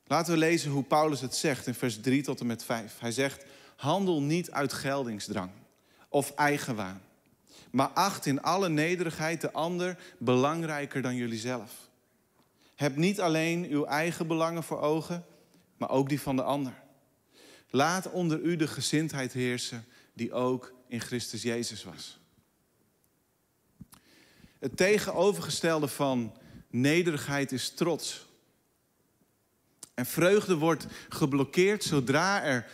Laten 0.06 0.32
we 0.32 0.38
lezen 0.38 0.70
hoe 0.70 0.84
Paulus 0.84 1.20
het 1.20 1.34
zegt 1.34 1.66
in 1.66 1.74
vers 1.74 2.00
3 2.00 2.22
tot 2.22 2.40
en 2.40 2.46
met 2.46 2.64
5. 2.64 2.98
Hij 2.98 3.12
zegt: 3.12 3.44
Handel 3.76 4.22
niet 4.22 4.50
uit 4.50 4.72
geldingsdrang 4.72 5.50
of 6.08 6.30
eigenwaan, 6.30 7.02
maar 7.70 7.88
acht 7.88 8.26
in 8.26 8.42
alle 8.42 8.68
nederigheid 8.68 9.40
de 9.40 9.52
ander 9.52 9.98
belangrijker 10.18 11.02
dan 11.02 11.14
jullie 11.14 11.38
zelf. 11.38 11.83
Heb 12.74 12.96
niet 12.96 13.20
alleen 13.20 13.66
uw 13.66 13.84
eigen 13.84 14.26
belangen 14.26 14.62
voor 14.62 14.80
ogen, 14.80 15.24
maar 15.76 15.90
ook 15.90 16.08
die 16.08 16.20
van 16.20 16.36
de 16.36 16.42
ander. 16.42 16.82
Laat 17.70 18.10
onder 18.10 18.40
u 18.40 18.56
de 18.56 18.66
gezindheid 18.66 19.32
heersen 19.32 19.84
die 20.12 20.32
ook 20.32 20.74
in 20.88 21.00
Christus 21.00 21.42
Jezus 21.42 21.84
was. 21.84 22.18
Het 24.58 24.76
tegenovergestelde 24.76 25.88
van 25.88 26.36
nederigheid 26.70 27.52
is 27.52 27.70
trots. 27.70 28.26
En 29.94 30.06
vreugde 30.06 30.56
wordt 30.56 30.86
geblokkeerd 31.08 31.84
zodra 31.84 32.42
er 32.42 32.66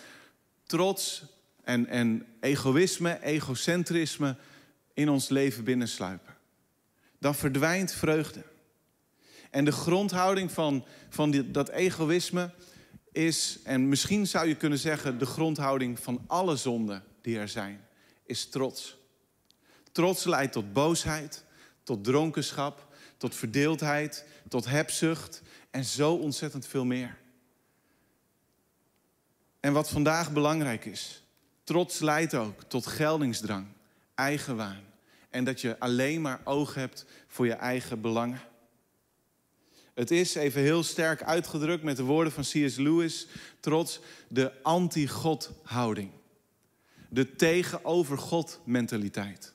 trots 0.66 1.25
en, 1.64 1.87
en 1.87 2.26
egoïsme, 2.40 3.23
egocentrisme 3.23 4.37
in 4.95 5.09
ons 5.09 5.28
leven 5.28 5.64
binnensluipen. 5.64 6.37
Dan 7.19 7.35
verdwijnt 7.35 7.92
vreugde. 7.92 8.42
En 9.50 9.64
de 9.64 9.73
grondhouding 9.73 10.52
van, 10.52 10.85
van 11.09 11.45
dat 11.52 11.69
egoïsme 11.69 12.50
is, 13.12 13.59
en 13.64 13.88
misschien 13.88 14.26
zou 14.26 14.49
je 14.49 14.57
kunnen 14.57 14.78
zeggen, 14.78 15.19
de 15.19 15.26
grondhouding 15.26 16.00
van 16.00 16.25
alle 16.26 16.57
zonden 16.57 17.04
die 17.23 17.38
er 17.38 17.49
zijn, 17.49 17.87
is 18.25 18.49
trots. 18.49 18.99
Trots 19.92 20.25
leidt 20.25 20.52
tot 20.52 20.73
boosheid, 20.73 21.45
tot 21.83 22.04
dronkenschap, 22.04 22.87
tot 23.16 23.35
verdeeldheid, 23.35 24.26
tot 24.49 24.66
hebzucht 24.66 25.42
en 25.71 25.85
zo 25.85 26.14
ontzettend 26.14 26.66
veel 26.66 26.85
meer. 26.85 27.19
En 29.61 29.73
wat 29.73 29.90
vandaag 29.90 30.33
belangrijk 30.33 30.85
is, 30.85 31.23
trots 31.64 31.99
leidt 31.99 32.35
ook 32.35 32.62
tot 32.62 32.87
geldingsdrang, 32.87 33.66
eigenwaan. 34.14 34.83
En 35.30 35.45
dat 35.45 35.61
je 35.61 35.78
alleen 35.78 36.21
maar 36.21 36.40
oog 36.45 36.75
hebt 36.75 37.07
voor 37.26 37.47
je 37.47 37.52
eigen 37.52 38.00
belangen. 38.00 38.40
Het 39.95 40.11
is, 40.11 40.35
even 40.35 40.61
heel 40.61 40.83
sterk 40.83 41.23
uitgedrukt 41.23 41.83
met 41.83 41.97
de 41.97 42.03
woorden 42.03 42.33
van 42.33 42.43
C.S. 42.43 42.77
Lewis, 42.77 43.27
trots 43.61 44.01
de 44.29 44.63
anti-God 44.63 45.51
houding. 45.63 46.11
De 47.09 47.37
tegenover 47.37 48.19
God 48.19 48.61
mentaliteit. 48.65 49.55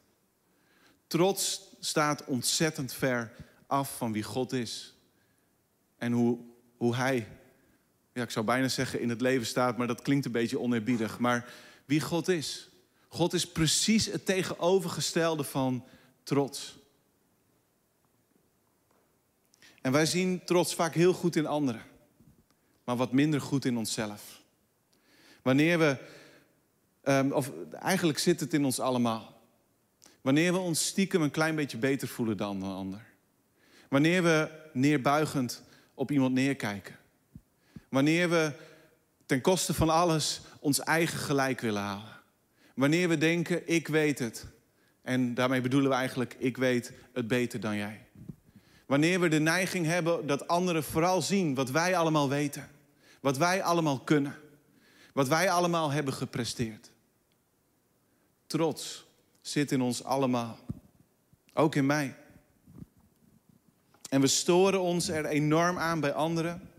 Trots 1.07 1.61
staat 1.79 2.25
ontzettend 2.25 2.93
ver 2.93 3.31
af 3.67 3.97
van 3.97 4.11
wie 4.11 4.23
God 4.23 4.53
is. 4.53 4.93
En 5.97 6.11
hoe, 6.11 6.39
hoe 6.77 6.95
Hij, 6.95 7.27
ja, 8.13 8.23
ik 8.23 8.31
zou 8.31 8.45
bijna 8.45 8.67
zeggen 8.67 9.01
in 9.01 9.09
het 9.09 9.21
leven 9.21 9.45
staat, 9.45 9.77
maar 9.77 9.87
dat 9.87 10.01
klinkt 10.01 10.25
een 10.25 10.31
beetje 10.31 10.59
oneerbiedig. 10.59 11.19
Maar 11.19 11.53
wie 11.85 12.01
God 12.01 12.27
is. 12.27 12.69
God 13.07 13.33
is 13.33 13.47
precies 13.47 14.05
het 14.05 14.25
tegenovergestelde 14.25 15.43
van 15.43 15.85
trots. 16.23 16.77
En 19.85 19.91
wij 19.91 20.05
zien 20.05 20.41
trots 20.45 20.75
vaak 20.75 20.93
heel 20.93 21.13
goed 21.13 21.35
in 21.35 21.45
anderen, 21.45 21.81
maar 22.83 22.95
wat 22.95 23.11
minder 23.11 23.41
goed 23.41 23.65
in 23.65 23.77
onszelf. 23.77 24.41
Wanneer 25.41 25.79
we, 25.79 25.97
um, 27.03 27.31
of 27.31 27.51
eigenlijk 27.71 28.17
zit 28.17 28.39
het 28.39 28.53
in 28.53 28.65
ons 28.65 28.79
allemaal. 28.79 29.41
Wanneer 30.21 30.53
we 30.53 30.59
ons 30.59 30.85
stiekem 30.85 31.21
een 31.21 31.31
klein 31.31 31.55
beetje 31.55 31.77
beter 31.77 32.07
voelen 32.07 32.37
dan 32.37 32.63
een 32.63 32.75
ander. 32.75 33.05
Wanneer 33.89 34.23
we 34.23 34.49
neerbuigend 34.73 35.63
op 35.93 36.11
iemand 36.11 36.33
neerkijken. 36.33 36.95
Wanneer 37.89 38.29
we 38.29 38.51
ten 39.25 39.41
koste 39.41 39.73
van 39.73 39.89
alles 39.89 40.41
ons 40.59 40.79
eigen 40.79 41.19
gelijk 41.19 41.61
willen 41.61 41.81
halen. 41.81 42.21
Wanneer 42.75 43.09
we 43.09 43.17
denken, 43.17 43.67
ik 43.67 43.87
weet 43.87 44.19
het. 44.19 44.45
En 45.01 45.33
daarmee 45.33 45.61
bedoelen 45.61 45.89
we 45.89 45.95
eigenlijk, 45.95 46.35
ik 46.39 46.57
weet 46.57 46.91
het 47.13 47.27
beter 47.27 47.59
dan 47.59 47.75
jij. 47.75 48.04
Wanneer 48.85 49.19
we 49.19 49.27
de 49.27 49.39
neiging 49.39 49.85
hebben 49.85 50.27
dat 50.27 50.47
anderen 50.47 50.83
vooral 50.83 51.21
zien 51.21 51.55
wat 51.55 51.69
wij 51.71 51.97
allemaal 51.97 52.29
weten. 52.29 52.69
Wat 53.19 53.37
wij 53.37 53.63
allemaal 53.63 53.99
kunnen. 53.99 54.35
Wat 55.13 55.27
wij 55.27 55.51
allemaal 55.51 55.91
hebben 55.91 56.13
gepresteerd. 56.13 56.91
Trots 58.47 59.05
zit 59.41 59.71
in 59.71 59.81
ons 59.81 60.03
allemaal. 60.03 60.57
Ook 61.53 61.75
in 61.75 61.85
mij. 61.85 62.15
En 64.09 64.21
we 64.21 64.27
storen 64.27 64.81
ons 64.81 65.07
er 65.07 65.25
enorm 65.25 65.77
aan 65.77 65.99
bij 65.99 66.13
anderen. 66.13 66.69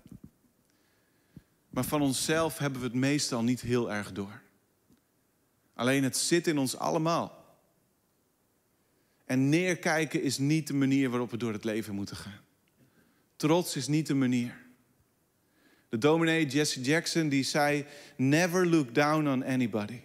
Maar 1.68 1.84
van 1.84 2.02
onszelf 2.02 2.58
hebben 2.58 2.80
we 2.80 2.86
het 2.86 2.96
meestal 2.96 3.42
niet 3.42 3.60
heel 3.60 3.92
erg 3.92 4.12
door. 4.12 4.40
Alleen 5.74 6.02
het 6.04 6.16
zit 6.16 6.46
in 6.46 6.58
ons 6.58 6.76
allemaal. 6.76 7.35
En 9.26 9.48
neerkijken 9.48 10.22
is 10.22 10.38
niet 10.38 10.66
de 10.66 10.74
manier 10.74 11.10
waarop 11.10 11.30
we 11.30 11.36
door 11.36 11.52
het 11.52 11.64
leven 11.64 11.94
moeten 11.94 12.16
gaan. 12.16 12.40
Trots 13.36 13.76
is 13.76 13.86
niet 13.86 14.06
de 14.06 14.14
manier. 14.14 14.64
De 15.88 15.98
dominee 15.98 16.46
Jesse 16.46 16.80
Jackson 16.80 17.28
die 17.28 17.42
zei: 17.42 17.84
Never 18.16 18.66
look 18.66 18.94
down 18.94 19.28
on 19.28 19.44
anybody 19.44 20.00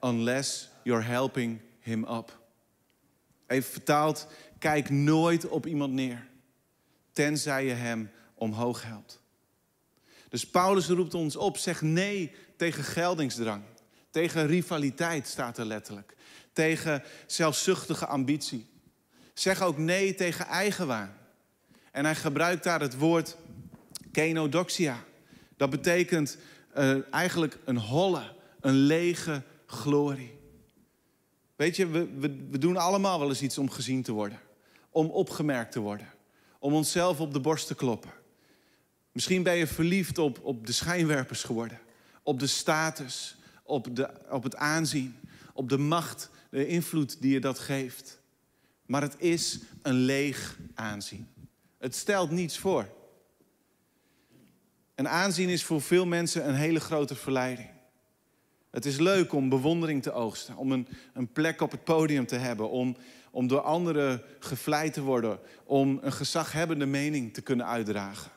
unless 0.00 0.68
you're 0.82 1.04
helping 1.04 1.60
him 1.80 2.04
up. 2.04 2.42
Even 3.46 3.70
vertaald, 3.70 4.26
kijk 4.58 4.90
nooit 4.90 5.48
op 5.48 5.66
iemand 5.66 5.92
neer, 5.92 6.26
tenzij 7.12 7.64
je 7.64 7.72
hem 7.72 8.10
omhoog 8.34 8.82
helpt. 8.82 9.20
Dus 10.28 10.46
Paulus 10.46 10.88
roept 10.88 11.14
ons 11.14 11.36
op, 11.36 11.56
zeg 11.56 11.82
nee 11.82 12.32
tegen 12.56 12.84
geldingsdrang. 12.84 13.62
Tegen 14.10 14.46
rivaliteit 14.46 15.26
staat 15.26 15.58
er 15.58 15.64
letterlijk. 15.64 16.13
Tegen 16.54 17.02
zelfzuchtige 17.26 18.06
ambitie. 18.06 18.66
Zeg 19.34 19.62
ook 19.62 19.78
nee 19.78 20.14
tegen 20.14 20.46
eigenwaan. 20.46 21.16
En 21.90 22.04
hij 22.04 22.14
gebruikt 22.14 22.64
daar 22.64 22.80
het 22.80 22.96
woord 22.96 23.36
kenodoxia. 24.12 25.04
Dat 25.56 25.70
betekent 25.70 26.36
uh, 26.76 27.14
eigenlijk 27.14 27.58
een 27.64 27.78
holle, 27.78 28.22
een 28.60 28.74
lege 28.74 29.42
glorie. 29.66 30.38
Weet 31.56 31.76
je, 31.76 31.86
we, 31.86 32.08
we, 32.18 32.46
we 32.50 32.58
doen 32.58 32.76
allemaal 32.76 33.18
wel 33.18 33.28
eens 33.28 33.42
iets 33.42 33.58
om 33.58 33.70
gezien 33.70 34.02
te 34.02 34.12
worden. 34.12 34.40
Om 34.90 35.10
opgemerkt 35.10 35.72
te 35.72 35.80
worden. 35.80 36.08
Om 36.58 36.74
onszelf 36.74 37.20
op 37.20 37.32
de 37.32 37.40
borst 37.40 37.66
te 37.66 37.74
kloppen. 37.74 38.10
Misschien 39.12 39.42
ben 39.42 39.54
je 39.54 39.66
verliefd 39.66 40.18
op, 40.18 40.40
op 40.42 40.66
de 40.66 40.72
schijnwerpers 40.72 41.42
geworden. 41.42 41.80
Op 42.22 42.38
de 42.38 42.46
status, 42.46 43.36
op, 43.62 43.96
de, 43.96 44.10
op 44.30 44.42
het 44.42 44.56
aanzien, 44.56 45.16
op 45.52 45.68
de 45.68 45.78
macht, 45.78 46.30
de 46.54 46.66
invloed 46.66 47.20
die 47.20 47.32
je 47.32 47.40
dat 47.40 47.58
geeft. 47.58 48.20
Maar 48.86 49.02
het 49.02 49.14
is 49.18 49.60
een 49.82 49.94
leeg 49.94 50.58
aanzien. 50.74 51.28
Het 51.78 51.94
stelt 51.94 52.30
niets 52.30 52.58
voor. 52.58 52.88
En 54.94 55.08
aanzien 55.08 55.48
is 55.48 55.64
voor 55.64 55.82
veel 55.82 56.06
mensen 56.06 56.48
een 56.48 56.54
hele 56.54 56.80
grote 56.80 57.14
verleiding. 57.14 57.68
Het 58.70 58.84
is 58.84 58.98
leuk 58.98 59.32
om 59.32 59.48
bewondering 59.48 60.02
te 60.02 60.12
oogsten, 60.12 60.56
om 60.56 60.72
een, 60.72 60.88
een 61.12 61.32
plek 61.32 61.60
op 61.60 61.70
het 61.70 61.84
podium 61.84 62.26
te 62.26 62.36
hebben, 62.36 62.70
om, 62.70 62.96
om 63.30 63.46
door 63.46 63.60
anderen 63.60 64.22
gevleid 64.38 64.92
te 64.92 65.02
worden, 65.02 65.38
om 65.64 65.98
een 66.02 66.12
gezaghebbende 66.12 66.86
mening 66.86 67.34
te 67.34 67.42
kunnen 67.42 67.66
uitdragen. 67.66 68.30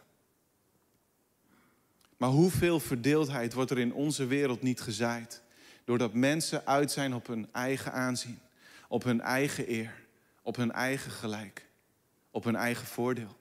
Maar 2.18 2.30
hoeveel 2.30 2.80
verdeeldheid 2.80 3.54
wordt 3.54 3.72
er 3.72 3.80
in 3.80 3.94
onze 3.94 4.26
wereld 4.26 4.62
niet 4.62 4.82
gezaaid? 4.82 5.46
Doordat 5.88 6.14
mensen 6.14 6.66
uit 6.66 6.92
zijn 6.92 7.14
op 7.14 7.28
hun 7.28 7.48
eigen 7.52 7.92
aanzien, 7.92 8.40
op 8.88 9.04
hun 9.04 9.22
eigen 9.22 9.72
eer, 9.72 9.94
op 10.42 10.56
hun 10.56 10.72
eigen 10.72 11.12
gelijk, 11.12 11.66
op 12.32 12.44
hun 12.44 12.56
eigen 12.56 12.88
voordeel. 12.88 13.38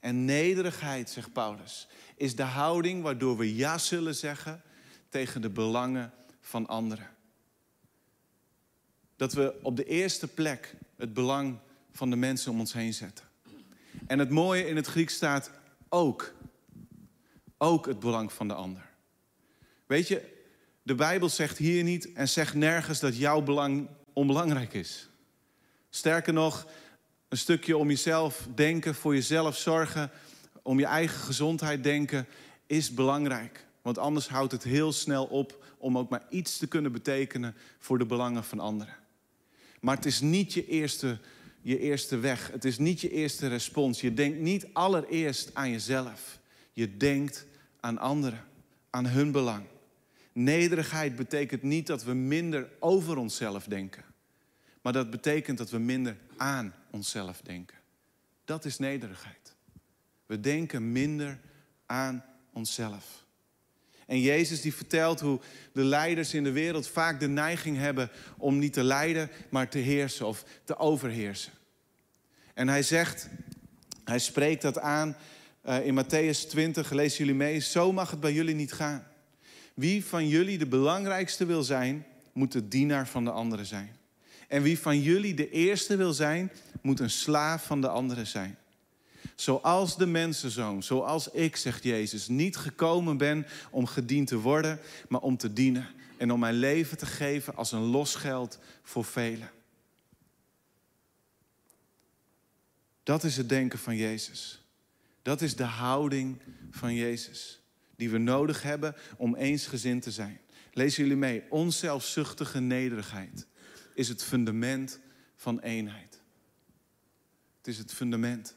En 0.00 0.24
nederigheid, 0.24 1.10
zegt 1.10 1.32
Paulus, 1.32 1.88
is 2.16 2.36
de 2.36 2.42
houding 2.42 3.02
waardoor 3.02 3.36
we 3.36 3.54
ja 3.56 3.78
zullen 3.78 4.14
zeggen 4.14 4.62
tegen 5.08 5.42
de 5.42 5.50
belangen 5.50 6.12
van 6.40 6.66
anderen. 6.66 7.08
Dat 9.16 9.32
we 9.32 9.58
op 9.62 9.76
de 9.76 9.84
eerste 9.84 10.28
plek 10.28 10.74
het 10.96 11.14
belang 11.14 11.58
van 11.92 12.10
de 12.10 12.16
mensen 12.16 12.52
om 12.52 12.60
ons 12.60 12.72
heen 12.72 12.94
zetten. 12.94 13.24
En 14.06 14.18
het 14.18 14.30
mooie 14.30 14.66
in 14.68 14.76
het 14.76 14.86
Grieks 14.86 15.14
staat 15.14 15.50
ook 15.88 16.34
ook 17.58 17.86
het 17.86 18.00
belang 18.00 18.32
van 18.32 18.48
de 18.48 18.54
ander. 18.54 18.90
Weet 19.86 20.08
je, 20.08 20.31
de 20.82 20.94
Bijbel 20.94 21.28
zegt 21.28 21.58
hier 21.58 21.82
niet 21.82 22.12
en 22.12 22.28
zegt 22.28 22.54
nergens 22.54 23.00
dat 23.00 23.16
jouw 23.16 23.40
belang 23.40 23.88
onbelangrijk 24.12 24.74
is. 24.74 25.08
Sterker 25.90 26.32
nog, 26.32 26.66
een 27.28 27.38
stukje 27.38 27.76
om 27.76 27.88
jezelf 27.88 28.48
denken, 28.54 28.94
voor 28.94 29.14
jezelf 29.14 29.56
zorgen, 29.56 30.10
om 30.62 30.78
je 30.78 30.86
eigen 30.86 31.20
gezondheid 31.20 31.84
denken, 31.84 32.26
is 32.66 32.94
belangrijk. 32.94 33.66
Want 33.82 33.98
anders 33.98 34.28
houdt 34.28 34.52
het 34.52 34.62
heel 34.62 34.92
snel 34.92 35.24
op 35.24 35.64
om 35.78 35.98
ook 35.98 36.10
maar 36.10 36.22
iets 36.30 36.56
te 36.56 36.66
kunnen 36.66 36.92
betekenen 36.92 37.54
voor 37.78 37.98
de 37.98 38.06
belangen 38.06 38.44
van 38.44 38.60
anderen. 38.60 38.94
Maar 39.80 39.96
het 39.96 40.06
is 40.06 40.20
niet 40.20 40.52
je 40.52 40.66
eerste, 40.66 41.18
je 41.60 41.78
eerste 41.78 42.18
weg. 42.18 42.50
Het 42.52 42.64
is 42.64 42.78
niet 42.78 43.00
je 43.00 43.10
eerste 43.10 43.48
respons. 43.48 44.00
Je 44.00 44.14
denkt 44.14 44.38
niet 44.38 44.66
allereerst 44.72 45.54
aan 45.54 45.70
jezelf. 45.70 46.38
Je 46.72 46.96
denkt 46.96 47.46
aan 47.80 47.98
anderen, 47.98 48.44
aan 48.90 49.06
hun 49.06 49.32
belang. 49.32 49.64
Nederigheid 50.32 51.16
betekent 51.16 51.62
niet 51.62 51.86
dat 51.86 52.04
we 52.04 52.12
minder 52.12 52.68
over 52.78 53.16
onszelf 53.16 53.64
denken, 53.64 54.04
maar 54.82 54.92
dat 54.92 55.10
betekent 55.10 55.58
dat 55.58 55.70
we 55.70 55.78
minder 55.78 56.16
aan 56.36 56.74
onszelf 56.90 57.40
denken. 57.40 57.78
Dat 58.44 58.64
is 58.64 58.78
nederigheid. 58.78 59.54
We 60.26 60.40
denken 60.40 60.92
minder 60.92 61.40
aan 61.86 62.24
onszelf. 62.52 63.24
En 64.06 64.20
Jezus 64.20 64.60
die 64.60 64.74
vertelt 64.74 65.20
hoe 65.20 65.40
de 65.72 65.84
leiders 65.84 66.34
in 66.34 66.44
de 66.44 66.52
wereld 66.52 66.88
vaak 66.88 67.20
de 67.20 67.28
neiging 67.28 67.76
hebben 67.76 68.10
om 68.38 68.58
niet 68.58 68.72
te 68.72 68.82
leiden, 68.82 69.30
maar 69.50 69.68
te 69.68 69.78
heersen 69.78 70.26
of 70.26 70.44
te 70.64 70.76
overheersen. 70.76 71.52
En 72.54 72.68
hij 72.68 72.82
zegt, 72.82 73.28
hij 74.04 74.18
spreekt 74.18 74.62
dat 74.62 74.78
aan 74.78 75.16
uh, 75.64 75.86
in 75.86 76.04
Matthäus 76.04 76.48
20, 76.48 76.90
lezen 76.90 77.18
jullie 77.18 77.34
mee, 77.34 77.58
zo 77.58 77.92
mag 77.92 78.10
het 78.10 78.20
bij 78.20 78.32
jullie 78.32 78.54
niet 78.54 78.72
gaan. 78.72 79.06
Wie 79.74 80.04
van 80.04 80.28
jullie 80.28 80.58
de 80.58 80.66
belangrijkste 80.66 81.46
wil 81.46 81.62
zijn, 81.62 82.06
moet 82.32 82.52
de 82.52 82.68
dienaar 82.68 83.08
van 83.08 83.24
de 83.24 83.30
andere 83.30 83.64
zijn. 83.64 83.96
En 84.48 84.62
wie 84.62 84.78
van 84.78 85.00
jullie 85.00 85.34
de 85.34 85.50
eerste 85.50 85.96
wil 85.96 86.12
zijn, 86.12 86.52
moet 86.82 87.00
een 87.00 87.10
slaaf 87.10 87.66
van 87.66 87.80
de 87.80 87.88
andere 87.88 88.24
zijn. 88.24 88.56
Zoals 89.34 89.96
de 89.96 90.06
mensenzoon, 90.06 90.82
zoals 90.82 91.30
ik, 91.30 91.56
zegt 91.56 91.82
Jezus, 91.82 92.28
niet 92.28 92.56
gekomen 92.56 93.16
ben 93.16 93.46
om 93.70 93.86
gediend 93.86 94.28
te 94.28 94.38
worden, 94.38 94.80
maar 95.08 95.20
om 95.20 95.36
te 95.36 95.52
dienen. 95.52 95.88
En 96.16 96.32
om 96.32 96.40
mijn 96.40 96.54
leven 96.54 96.98
te 96.98 97.06
geven 97.06 97.56
als 97.56 97.72
een 97.72 97.80
losgeld 97.82 98.58
voor 98.82 99.04
velen. 99.04 99.50
Dat 103.02 103.24
is 103.24 103.36
het 103.36 103.48
denken 103.48 103.78
van 103.78 103.96
Jezus. 103.96 104.62
Dat 105.22 105.40
is 105.40 105.56
de 105.56 105.64
houding 105.64 106.40
van 106.70 106.94
Jezus. 106.94 107.61
Die 108.02 108.10
we 108.10 108.18
nodig 108.18 108.62
hebben 108.62 108.94
om 109.16 109.34
eensgezind 109.34 110.02
te 110.02 110.10
zijn. 110.10 110.40
Lezen 110.72 111.02
jullie 111.02 111.18
mee. 111.18 111.42
Onzelfzuchtige 111.50 112.60
nederigheid 112.60 113.46
is 113.94 114.08
het 114.08 114.24
fundament 114.24 115.00
van 115.36 115.60
eenheid. 115.60 116.20
Het 117.56 117.66
is 117.66 117.78
het 117.78 117.92
fundament. 117.92 118.56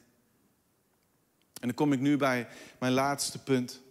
En 1.53 1.67
dan 1.67 1.73
kom 1.73 1.93
ik 1.93 1.99
nu 1.99 2.17
bij 2.17 2.47
mijn 2.79 2.93
laatste 2.93 3.43
punt. 3.43 3.81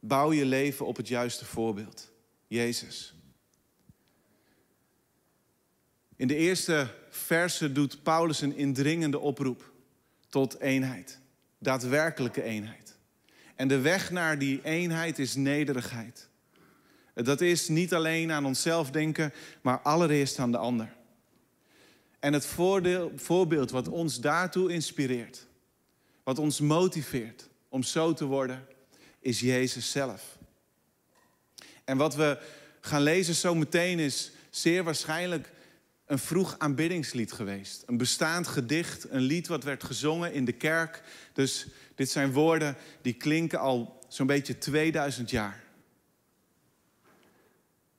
Bouw 0.00 0.32
je 0.32 0.44
leven 0.44 0.86
op 0.86 0.96
het 0.96 1.08
juiste 1.08 1.44
voorbeeld. 1.44 2.10
Jezus. 2.46 3.14
In 6.16 6.28
de 6.28 6.36
eerste 6.36 6.94
verse 7.10 7.72
doet 7.72 8.02
Paulus 8.02 8.40
een 8.40 8.56
indringende 8.56 9.18
oproep 9.18 9.72
tot 10.28 10.60
eenheid. 10.60 11.20
Daadwerkelijke 11.58 12.42
eenheid. 12.42 12.85
En 13.56 13.68
de 13.68 13.80
weg 13.80 14.10
naar 14.10 14.38
die 14.38 14.60
eenheid 14.62 15.18
is 15.18 15.34
nederigheid. 15.34 16.28
Dat 17.14 17.40
is 17.40 17.68
niet 17.68 17.94
alleen 17.94 18.32
aan 18.32 18.46
onszelf 18.46 18.90
denken, 18.90 19.32
maar 19.60 19.80
allereerst 19.80 20.38
aan 20.38 20.50
de 20.50 20.58
ander. 20.58 20.94
En 22.18 22.32
het 22.32 22.46
voorbeeld 23.16 23.70
wat 23.70 23.88
ons 23.88 24.20
daartoe 24.20 24.72
inspireert, 24.72 25.46
wat 26.22 26.38
ons 26.38 26.60
motiveert 26.60 27.48
om 27.68 27.82
zo 27.82 28.12
te 28.12 28.24
worden, 28.24 28.66
is 29.20 29.40
Jezus 29.40 29.90
zelf. 29.90 30.38
En 31.84 31.96
wat 31.96 32.14
we 32.14 32.38
gaan 32.80 33.02
lezen 33.02 33.34
zo 33.34 33.54
meteen 33.54 33.98
is 33.98 34.30
zeer 34.50 34.84
waarschijnlijk 34.84 35.52
een 36.06 36.18
vroeg 36.18 36.54
aanbiddingslied 36.58 37.32
geweest. 37.32 37.82
Een 37.86 37.96
bestaand 37.96 38.46
gedicht, 38.46 39.06
een 39.10 39.20
lied 39.20 39.46
wat 39.46 39.64
werd 39.64 39.84
gezongen 39.84 40.32
in 40.32 40.44
de 40.44 40.52
kerk. 40.52 41.02
Dus 41.32 41.66
dit 41.96 42.10
zijn 42.10 42.32
woorden 42.32 42.76
die 43.02 43.14
klinken 43.14 43.58
al 43.58 43.98
zo'n 44.08 44.26
beetje 44.26 44.58
2000 44.58 45.30
jaar. 45.30 45.64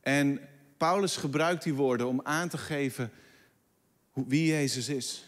En 0.01 0.39
Paulus 0.77 1.15
gebruikt 1.15 1.63
die 1.63 1.73
woorden 1.73 2.07
om 2.07 2.21
aan 2.23 2.49
te 2.49 2.57
geven 2.57 3.11
wie 4.13 4.47
Jezus 4.47 4.89
is. 4.89 5.25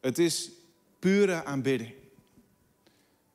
Het 0.00 0.18
is 0.18 0.50
pure 0.98 1.44
aanbidding. 1.44 1.92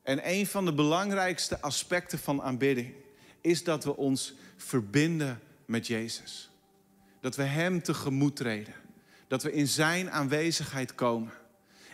En 0.02 0.30
een 0.30 0.46
van 0.46 0.64
de 0.64 0.74
belangrijkste 0.74 1.60
aspecten 1.60 2.18
van 2.18 2.42
aanbidding 2.42 2.94
is 3.40 3.64
dat 3.64 3.84
we 3.84 3.96
ons 3.96 4.34
verbinden 4.56 5.40
met 5.64 5.86
Jezus. 5.86 6.50
Dat 7.20 7.36
we 7.36 7.42
Hem 7.42 7.82
tegemoet 7.82 8.36
treden. 8.36 8.74
Dat 9.28 9.42
we 9.42 9.52
in 9.52 9.68
Zijn 9.68 10.10
aanwezigheid 10.10 10.94
komen. 10.94 11.32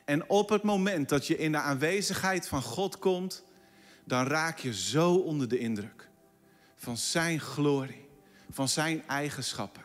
En 0.05 0.29
op 0.29 0.49
het 0.49 0.63
moment 0.63 1.09
dat 1.09 1.27
je 1.27 1.39
in 1.39 1.53
de 1.53 1.59
aanwezigheid 1.59 2.49
van 2.49 2.63
God 2.63 2.99
komt, 2.99 3.45
dan 4.05 4.27
raak 4.27 4.59
je 4.59 4.75
zo 4.75 5.15
onder 5.15 5.49
de 5.49 5.59
indruk 5.59 6.09
van 6.77 6.97
Zijn 6.97 7.41
glorie, 7.41 8.09
van 8.51 8.69
Zijn 8.69 9.07
eigenschappen, 9.07 9.83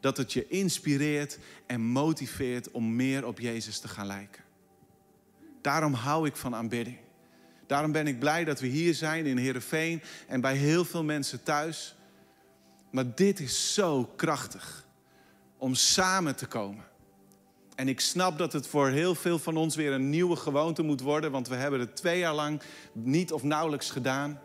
dat 0.00 0.16
het 0.16 0.32
je 0.32 0.48
inspireert 0.48 1.38
en 1.66 1.80
motiveert 1.80 2.70
om 2.70 2.96
meer 2.96 3.26
op 3.26 3.40
Jezus 3.40 3.78
te 3.78 3.88
gaan 3.88 4.06
lijken. 4.06 4.44
Daarom 5.60 5.92
hou 5.92 6.26
ik 6.26 6.36
van 6.36 6.54
aanbidding. 6.54 6.98
Daarom 7.66 7.92
ben 7.92 8.06
ik 8.06 8.18
blij 8.18 8.44
dat 8.44 8.60
we 8.60 8.66
hier 8.66 8.94
zijn 8.94 9.26
in 9.26 9.36
Heerenveen 9.36 10.02
en 10.26 10.40
bij 10.40 10.56
heel 10.56 10.84
veel 10.84 11.04
mensen 11.04 11.42
thuis. 11.42 11.96
Maar 12.90 13.14
dit 13.14 13.40
is 13.40 13.74
zo 13.74 14.04
krachtig 14.16 14.86
om 15.56 15.74
samen 15.74 16.36
te 16.36 16.46
komen. 16.46 16.84
En 17.76 17.88
ik 17.88 18.00
snap 18.00 18.38
dat 18.38 18.52
het 18.52 18.66
voor 18.66 18.88
heel 18.88 19.14
veel 19.14 19.38
van 19.38 19.56
ons 19.56 19.76
weer 19.76 19.92
een 19.92 20.10
nieuwe 20.10 20.36
gewoonte 20.36 20.82
moet 20.82 21.00
worden, 21.00 21.30
want 21.30 21.48
we 21.48 21.54
hebben 21.54 21.80
het 21.80 21.96
twee 21.96 22.18
jaar 22.18 22.34
lang 22.34 22.60
niet 22.92 23.32
of 23.32 23.42
nauwelijks 23.42 23.90
gedaan. 23.90 24.40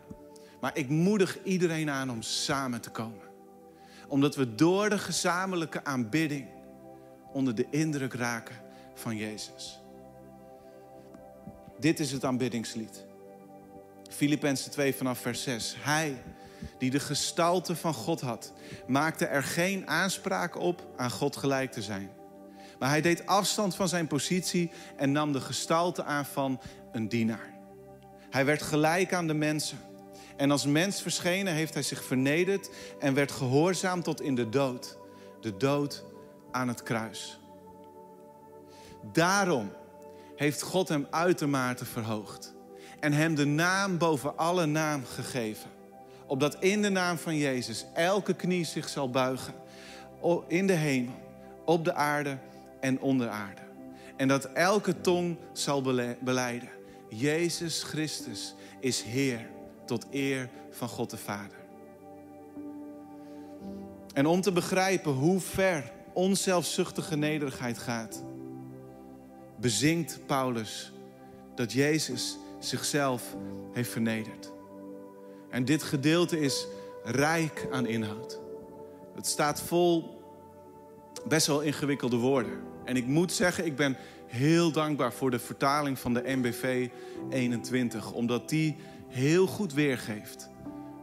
Maar 0.60 0.76
ik 0.76 0.88
moedig 0.88 1.38
iedereen 1.42 1.90
aan 1.90 2.10
om 2.10 2.22
samen 2.22 2.80
te 2.80 2.90
komen. 2.90 3.30
Omdat 4.08 4.36
we 4.36 4.54
door 4.54 4.88
de 4.88 4.98
gezamenlijke 4.98 5.84
aanbidding 5.84 6.46
onder 7.32 7.54
de 7.54 7.66
indruk 7.70 8.14
raken 8.14 8.56
van 8.94 9.16
Jezus. 9.16 9.80
Dit 11.78 12.00
is 12.00 12.12
het 12.12 12.24
aanbiddingslied. 12.24 13.04
Filippenzen 14.10 14.70
2 14.70 14.94
vanaf 14.94 15.18
vers 15.18 15.42
6. 15.42 15.74
Hij 15.78 16.22
die 16.78 16.90
de 16.90 17.00
gestalte 17.00 17.76
van 17.76 17.94
God 17.94 18.20
had, 18.20 18.52
maakte 18.86 19.26
er 19.26 19.42
geen 19.42 19.86
aanspraak 19.88 20.58
op 20.58 20.86
aan 20.96 21.10
God 21.10 21.36
gelijk 21.36 21.72
te 21.72 21.82
zijn. 21.82 22.10
Maar 22.82 22.90
hij 22.90 23.00
deed 23.00 23.26
afstand 23.26 23.74
van 23.74 23.88
zijn 23.88 24.06
positie 24.06 24.70
en 24.96 25.12
nam 25.12 25.32
de 25.32 25.40
gestalte 25.40 26.04
aan 26.04 26.24
van 26.24 26.60
een 26.92 27.08
dienaar. 27.08 27.54
Hij 28.30 28.44
werd 28.44 28.62
gelijk 28.62 29.14
aan 29.14 29.26
de 29.26 29.34
mensen. 29.34 29.78
En 30.36 30.50
als 30.50 30.66
mens 30.66 31.02
verschenen 31.02 31.52
heeft 31.52 31.74
hij 31.74 31.82
zich 31.82 32.04
vernederd 32.04 32.70
en 32.98 33.14
werd 33.14 33.32
gehoorzaam 33.32 34.02
tot 34.02 34.20
in 34.20 34.34
de 34.34 34.48
dood. 34.48 34.98
De 35.40 35.56
dood 35.56 36.04
aan 36.50 36.68
het 36.68 36.82
kruis. 36.82 37.40
Daarom 39.12 39.72
heeft 40.36 40.62
God 40.62 40.88
hem 40.88 41.06
uitermate 41.10 41.84
verhoogd 41.84 42.54
en 43.00 43.12
hem 43.12 43.34
de 43.34 43.46
naam 43.46 43.98
boven 43.98 44.36
alle 44.36 44.66
naam 44.66 45.04
gegeven. 45.04 45.70
Opdat 46.26 46.56
in 46.60 46.82
de 46.82 46.90
naam 46.90 47.18
van 47.18 47.36
Jezus 47.36 47.86
elke 47.94 48.34
knie 48.34 48.64
zich 48.64 48.88
zal 48.88 49.10
buigen. 49.10 49.54
In 50.48 50.66
de 50.66 50.72
hemel, 50.72 51.14
op 51.64 51.84
de 51.84 51.94
aarde 51.94 52.38
en 52.82 53.00
onder 53.00 53.28
aarde. 53.28 53.60
En 54.16 54.28
dat 54.28 54.44
elke 54.44 55.00
tong 55.00 55.36
zal 55.52 55.82
beleiden. 56.20 56.68
Jezus 57.08 57.82
Christus 57.82 58.54
is 58.80 59.02
Heer 59.02 59.50
tot 59.84 60.06
eer 60.10 60.50
van 60.70 60.88
God 60.88 61.10
de 61.10 61.16
Vader. 61.16 61.56
En 64.14 64.26
om 64.26 64.40
te 64.40 64.52
begrijpen 64.52 65.12
hoe 65.12 65.40
ver 65.40 65.92
onzelfzuchtige 66.12 67.16
nederigheid 67.16 67.78
gaat, 67.78 68.24
bezingt 69.56 70.26
Paulus 70.26 70.92
dat 71.54 71.72
Jezus 71.72 72.38
zichzelf 72.58 73.36
heeft 73.72 73.90
vernederd. 73.90 74.52
En 75.50 75.64
dit 75.64 75.82
gedeelte 75.82 76.40
is 76.40 76.66
rijk 77.04 77.68
aan 77.70 77.86
inhoud. 77.86 78.40
Het 79.14 79.26
staat 79.26 79.60
vol 79.60 80.20
best 81.28 81.46
wel 81.46 81.60
ingewikkelde 81.60 82.16
woorden. 82.16 82.71
En 82.84 82.96
ik 82.96 83.06
moet 83.06 83.32
zeggen, 83.32 83.66
ik 83.66 83.76
ben 83.76 83.96
heel 84.26 84.72
dankbaar 84.72 85.12
voor 85.12 85.30
de 85.30 85.38
vertaling 85.38 85.98
van 85.98 86.14
de 86.14 86.22
MBV 86.26 86.88
21, 87.30 88.12
omdat 88.12 88.48
die 88.48 88.76
heel 89.08 89.46
goed 89.46 89.72
weergeeft 89.72 90.50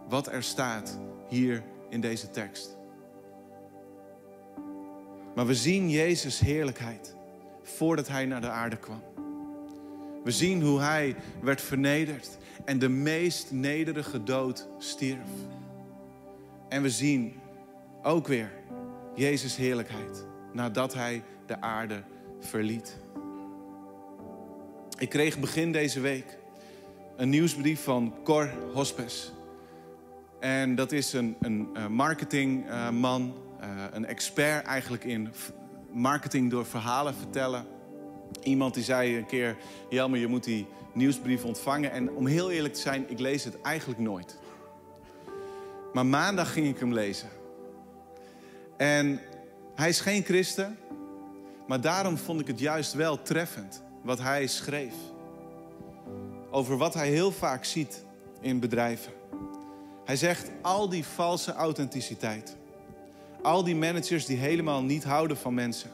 wat 0.08 0.32
er 0.32 0.44
staat 0.44 1.00
hier 1.28 1.64
in 1.90 2.02
deze 2.02 2.30
tekst. 2.30 2.78
Maar 5.36 5.46
we 5.46 5.56
zien 5.56 5.90
Jezus' 5.90 6.40
heerlijkheid 6.40 7.16
voordat 7.64 8.08
hij 8.08 8.26
naar 8.26 8.42
de 8.42 8.50
aarde 8.50 8.78
kwam. 8.78 9.04
We 10.24 10.32
zien 10.32 10.62
hoe 10.62 10.80
hij 10.80 11.16
werd 11.42 11.62
vernederd 11.62 12.38
en 12.66 12.80
de 12.80 12.90
meest 12.90 13.52
nederige 13.52 14.24
dood 14.24 14.68
stierf. 14.78 15.28
En 16.70 16.82
we 16.82 16.90
zien 16.90 17.34
ook 18.04 18.28
weer 18.28 18.52
Jezus' 19.16 19.56
heerlijkheid 19.56 20.26
nadat 20.54 20.94
hij 20.94 21.24
de 21.50 21.62
aarde 21.62 22.04
verliet. 22.40 22.98
Ik 24.98 25.10
kreeg 25.10 25.40
begin 25.40 25.72
deze 25.72 26.00
week 26.00 26.38
een 27.16 27.30
nieuwsbrief 27.30 27.84
van 27.84 28.14
Cor 28.24 28.50
Hospes. 28.74 29.32
En 30.40 30.76
dat 30.76 30.92
is 30.92 31.14
een, 31.14 31.36
een 31.42 31.70
marketingman, 31.92 33.34
eh, 33.60 33.70
een 33.92 34.06
expert 34.06 34.66
eigenlijk 34.66 35.04
in 35.04 35.32
marketing 35.92 36.50
door 36.50 36.66
verhalen 36.66 37.16
vertellen. 37.16 37.66
Iemand 38.44 38.74
die 38.74 38.84
zei 38.84 39.18
een 39.18 39.26
keer, 39.26 39.58
Jelmer, 39.90 40.20
je 40.20 40.28
moet 40.28 40.44
die 40.44 40.68
nieuwsbrief 40.94 41.44
ontvangen. 41.44 41.92
En 41.92 42.12
om 42.12 42.28
heel 42.28 42.52
eerlijk 42.52 42.74
te 42.74 42.80
zijn, 42.82 43.06
ik 43.10 43.20
lees 43.20 43.44
het 43.44 43.62
eigenlijk 43.62 44.00
nooit. 44.00 44.38
Maar 45.94 46.06
maandag 46.06 46.54
ging 46.54 46.68
ik 46.68 46.80
hem 46.80 46.94
lezen. 46.94 47.30
En 48.78 49.20
hij 49.76 49.90
is 49.90 50.00
geen 50.00 50.24
christen, 50.24 50.78
maar 51.70 51.82
daarom 51.82 52.18
vond 52.18 52.40
ik 52.40 52.48
het 52.48 52.60
juist 52.60 52.94
wel 52.94 53.22
treffend 53.22 53.84
wat 54.04 54.20
hij 54.20 54.48
schreef. 54.48 54.94
Over 56.52 56.78
wat 56.78 56.94
hij 56.94 57.10
heel 57.10 57.32
vaak 57.32 57.66
ziet 57.66 58.06
in 58.42 58.60
bedrijven. 58.60 59.14
Hij 60.06 60.16
zegt 60.16 60.52
al 60.62 60.90
die 60.90 61.06
valse 61.06 61.54
authenticiteit. 61.54 62.58
Al 63.42 63.64
die 63.64 63.76
managers 63.76 64.26
die 64.26 64.38
helemaal 64.38 64.84
niet 64.84 65.04
houden 65.04 65.38
van 65.38 65.54
mensen. 65.54 65.90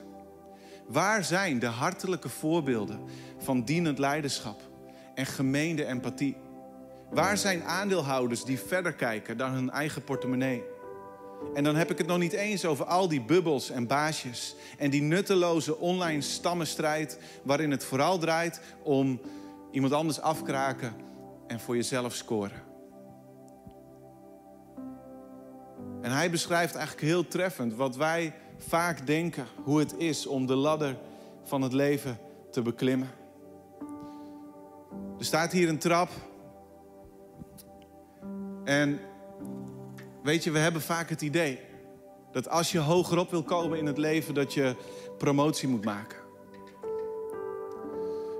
Waar 0.87 1.23
zijn 1.23 1.59
de 1.59 1.65
hartelijke 1.65 2.29
voorbeelden 2.29 2.99
van 3.37 3.63
dienend 3.63 3.99
leiderschap 3.99 4.61
en 5.15 5.25
gemeende 5.25 5.85
empathie? 5.85 6.37
Waar 7.09 7.37
zijn 7.37 7.63
aandeelhouders 7.63 8.43
die 8.43 8.59
verder 8.59 8.93
kijken 8.93 9.37
dan 9.37 9.51
hun 9.51 9.69
eigen 9.69 10.03
portemonnee? 10.03 10.63
En 11.53 11.63
dan 11.63 11.75
heb 11.75 11.91
ik 11.91 11.97
het 11.97 12.07
nog 12.07 12.17
niet 12.17 12.33
eens 12.33 12.65
over 12.65 12.85
al 12.85 13.07
die 13.07 13.21
bubbels 13.21 13.69
en 13.69 13.87
baasjes 13.87 14.55
en 14.77 14.89
die 14.89 15.01
nutteloze 15.01 15.77
online 15.77 16.21
stammenstrijd 16.21 17.19
waarin 17.43 17.71
het 17.71 17.83
vooral 17.83 18.17
draait 18.17 18.61
om 18.83 19.21
iemand 19.71 19.93
anders 19.93 20.19
afkraken 20.19 20.93
en 21.47 21.59
voor 21.59 21.75
jezelf 21.75 22.13
scoren. 22.13 22.63
En 26.01 26.11
hij 26.11 26.29
beschrijft 26.29 26.75
eigenlijk 26.75 27.07
heel 27.07 27.27
treffend 27.27 27.73
wat 27.73 27.95
wij 27.95 28.33
vaak 28.57 29.07
denken 29.07 29.47
hoe 29.63 29.79
het 29.79 29.97
is 29.97 30.27
om 30.27 30.45
de 30.45 30.55
ladder 30.55 30.97
van 31.43 31.61
het 31.61 31.73
leven 31.73 32.17
te 32.51 32.61
beklimmen. 32.61 33.09
Er 35.19 35.25
staat 35.25 35.51
hier 35.51 35.69
een 35.69 35.79
trap. 35.79 36.09
En 38.63 38.99
weet 40.25 40.43
je, 40.43 40.51
we 40.51 40.59
hebben 40.59 40.81
vaak 40.81 41.09
het 41.09 41.21
idee 41.21 41.59
dat 42.31 42.49
als 42.49 42.71
je 42.71 42.79
hogerop 42.79 43.31
wil 43.31 43.43
komen 43.43 43.77
in 43.77 43.85
het 43.85 43.97
leven, 43.97 44.33
dat 44.33 44.53
je 44.53 44.75
promotie 45.17 45.67
moet 45.67 45.85
maken. 45.85 46.17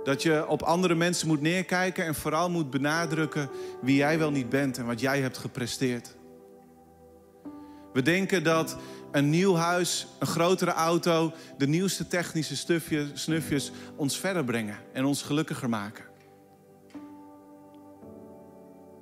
Dat 0.04 0.21
je 0.21 0.48
op 0.48 0.62
andere 0.62 0.95
mensen 0.95 1.28
moet 1.28 1.41
neerkijken 1.41 2.06
en 2.06 2.15
vooral 2.15 2.50
moet 2.50 2.69
benadrukken 2.69 3.50
wie 3.82 3.95
jij 3.95 4.19
wel 4.19 4.32
niet 4.32 4.50
bent 4.50 4.78
en 4.78 4.86
wat 4.86 5.00
jij 5.00 5.21
hebt 5.21 5.38
gepresteerd. 5.38 6.15
We 7.93 8.02
denken 8.02 8.43
dat 8.43 8.78
een 9.12 9.30
nieuw 9.30 9.56
huis, 9.56 10.08
een 10.19 10.28
grotere 10.28 10.71
auto, 10.71 11.34
de 11.58 11.67
nieuwste 11.67 12.08
technische 12.08 12.56
stufjes, 12.56 13.10
snufjes 13.13 13.71
ons 13.95 14.19
verder 14.19 14.43
brengen 14.43 14.78
en 14.93 15.06
ons 15.06 15.21
gelukkiger 15.21 15.69
maken. 15.69 16.06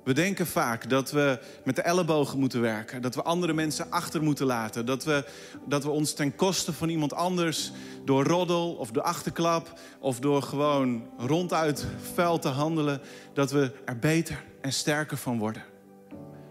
We 0.04 0.12
denken 0.12 0.46
vaak 0.46 0.90
dat 0.90 1.10
we 1.10 1.38
met 1.64 1.76
de 1.76 1.82
ellebogen 1.82 2.38
moeten 2.38 2.60
werken. 2.60 3.02
Dat 3.02 3.14
we 3.14 3.22
andere 3.22 3.52
mensen 3.52 3.90
achter 3.90 4.22
moeten 4.22 4.46
laten. 4.46 4.86
Dat 4.86 5.04
we, 5.04 5.24
dat 5.66 5.84
we 5.84 5.90
ons 5.90 6.12
ten 6.12 6.36
koste 6.36 6.72
van 6.72 6.88
iemand 6.88 7.14
anders 7.14 7.72
door 8.04 8.24
roddel 8.24 8.72
of 8.72 8.90
de 8.90 9.02
achterklap... 9.02 9.80
of 10.00 10.20
door 10.20 10.42
gewoon 10.42 11.06
ronduit 11.18 11.86
vuil 12.14 12.38
te 12.38 12.48
handelen... 12.48 13.00
dat 13.32 13.50
we 13.50 13.72
er 13.84 13.98
beter 13.98 14.44
en 14.60 14.72
sterker 14.72 15.16
van 15.16 15.38
worden. 15.38 15.62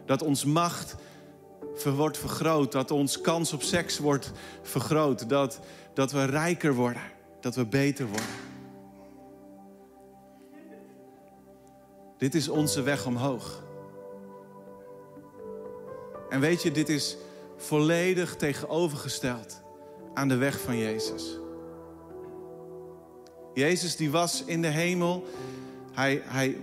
Dat 0.06 0.22
ons 0.22 0.46
macht 0.46 0.96
wordt 1.84 2.18
vergroot. 2.18 2.72
Dat 2.72 2.92
ons 2.92 3.22
kans 3.22 3.54
op 3.54 3.62
seks 3.62 4.00
wordt 4.00 4.32
vergroot. 4.62 5.30
Dat, 5.30 5.60
dat 5.94 6.12
we 6.12 6.26
rijker 6.26 6.74
worden. 6.74 7.02
Dat 7.42 7.56
we 7.56 7.66
beter 7.66 8.06
worden. 8.06 8.53
Dit 12.23 12.36
is 12.36 12.49
onze 12.49 12.81
weg 12.81 13.05
omhoog. 13.05 13.63
En 16.29 16.39
weet 16.39 16.62
je, 16.62 16.71
dit 16.71 16.89
is 16.89 17.17
volledig 17.57 18.36
tegenovergesteld 18.36 19.62
aan 20.13 20.27
de 20.27 20.36
weg 20.36 20.59
van 20.59 20.77
Jezus. 20.77 21.39
Jezus 23.53 23.95
die 23.95 24.12
was 24.12 24.43
in 24.45 24.62
de 24.62 24.67
hemel. 24.67 25.25
Hij, 25.91 26.21
hij 26.25 26.57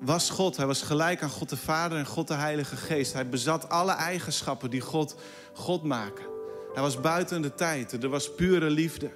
was 0.00 0.30
God. 0.30 0.56
Hij 0.56 0.66
was 0.66 0.82
gelijk 0.82 1.22
aan 1.22 1.30
God 1.30 1.48
de 1.48 1.56
Vader 1.56 1.98
en 1.98 2.06
God 2.06 2.28
de 2.28 2.34
Heilige 2.34 2.76
Geest. 2.76 3.12
Hij 3.12 3.28
bezat 3.28 3.68
alle 3.68 3.92
eigenschappen 3.92 4.70
die 4.70 4.80
God 4.80 5.16
God 5.52 5.82
maken. 5.82 6.24
Hij 6.72 6.82
was 6.82 7.00
buiten 7.00 7.42
de 7.42 7.54
tijd. 7.54 8.02
Er 8.02 8.08
was 8.08 8.34
pure 8.34 8.70
liefde. 8.70 9.10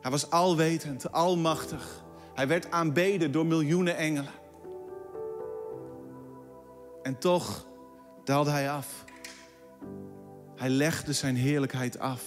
Hij 0.00 0.10
was 0.10 0.30
alwetend, 0.30 1.12
almachtig. 1.12 2.04
Hij 2.34 2.48
werd 2.48 2.70
aanbeden 2.70 3.32
door 3.32 3.46
miljoenen 3.46 3.96
engelen. 3.96 4.39
En 7.02 7.18
toch 7.18 7.66
daalde 8.24 8.50
hij 8.50 8.70
af. 8.70 9.04
Hij 10.56 10.68
legde 10.68 11.12
zijn 11.12 11.36
heerlijkheid 11.36 11.98
af. 11.98 12.22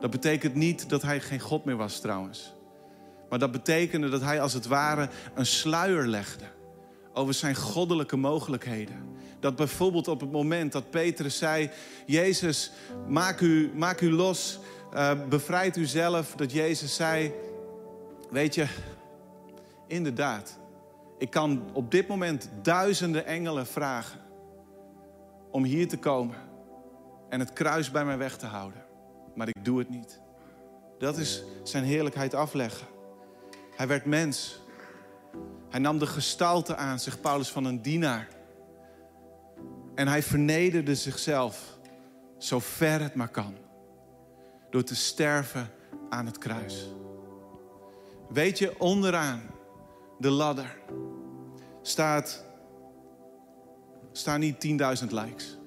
Dat 0.00 0.10
betekent 0.10 0.54
niet 0.54 0.88
dat 0.88 1.02
hij 1.02 1.20
geen 1.20 1.40
God 1.40 1.64
meer 1.64 1.76
was 1.76 2.00
trouwens. 2.00 2.54
Maar 3.28 3.38
dat 3.38 3.52
betekende 3.52 4.08
dat 4.08 4.20
hij 4.20 4.40
als 4.40 4.52
het 4.52 4.66
ware 4.66 5.08
een 5.34 5.46
sluier 5.46 6.06
legde 6.06 6.44
over 7.12 7.34
zijn 7.34 7.56
goddelijke 7.56 8.16
mogelijkheden. 8.16 9.16
Dat 9.40 9.56
bijvoorbeeld 9.56 10.08
op 10.08 10.20
het 10.20 10.32
moment 10.32 10.72
dat 10.72 10.90
Petrus 10.90 11.38
zei: 11.38 11.70
Jezus, 12.06 12.70
maak 13.08 13.40
u, 13.40 13.70
maak 13.74 14.00
u 14.00 14.10
los, 14.10 14.58
uh, 14.94 15.10
bevrijd 15.28 15.76
u 15.76 15.84
zelf. 15.84 16.34
Dat 16.34 16.52
Jezus 16.52 16.94
zei: 16.94 17.32
Weet 18.30 18.54
je, 18.54 18.66
inderdaad, 19.86 20.58
ik 21.18 21.30
kan 21.30 21.70
op 21.72 21.90
dit 21.90 22.08
moment 22.08 22.50
duizenden 22.62 23.26
engelen 23.26 23.66
vragen 23.66 24.20
om 25.50 25.64
hier 25.64 25.88
te 25.88 25.98
komen 25.98 26.36
en 27.28 27.40
het 27.40 27.52
kruis 27.52 27.90
bij 27.90 28.04
mij 28.04 28.18
weg 28.18 28.36
te 28.36 28.46
houden. 28.46 28.84
Maar 29.34 29.48
ik 29.48 29.64
doe 29.64 29.78
het 29.78 29.88
niet. 29.88 30.20
Dat 30.98 31.18
is 31.18 31.42
zijn 31.62 31.84
heerlijkheid 31.84 32.34
afleggen. 32.34 32.86
Hij 33.76 33.86
werd 33.86 34.04
mens. 34.04 34.62
Hij 35.68 35.80
nam 35.80 35.98
de 35.98 36.06
gestalte 36.06 36.76
aan, 36.76 36.98
zegt 36.98 37.20
Paulus, 37.20 37.48
van 37.48 37.64
een 37.64 37.82
dienaar. 37.82 38.28
En 39.94 40.08
hij 40.08 40.22
vernederde 40.22 40.94
zichzelf, 40.94 41.78
zo 42.38 42.58
ver 42.58 43.00
het 43.00 43.14
maar 43.14 43.28
kan, 43.28 43.54
door 44.70 44.84
te 44.84 44.94
sterven 44.94 45.70
aan 46.08 46.26
het 46.26 46.38
kruis. 46.38 46.88
Weet 48.28 48.58
je, 48.58 48.80
onderaan 48.80 49.42
de 50.18 50.30
ladder 50.30 50.76
staat, 51.82 52.44
staan 54.12 54.40
niet 54.40 54.66
10.000 55.02 55.08
likes. 55.08 55.58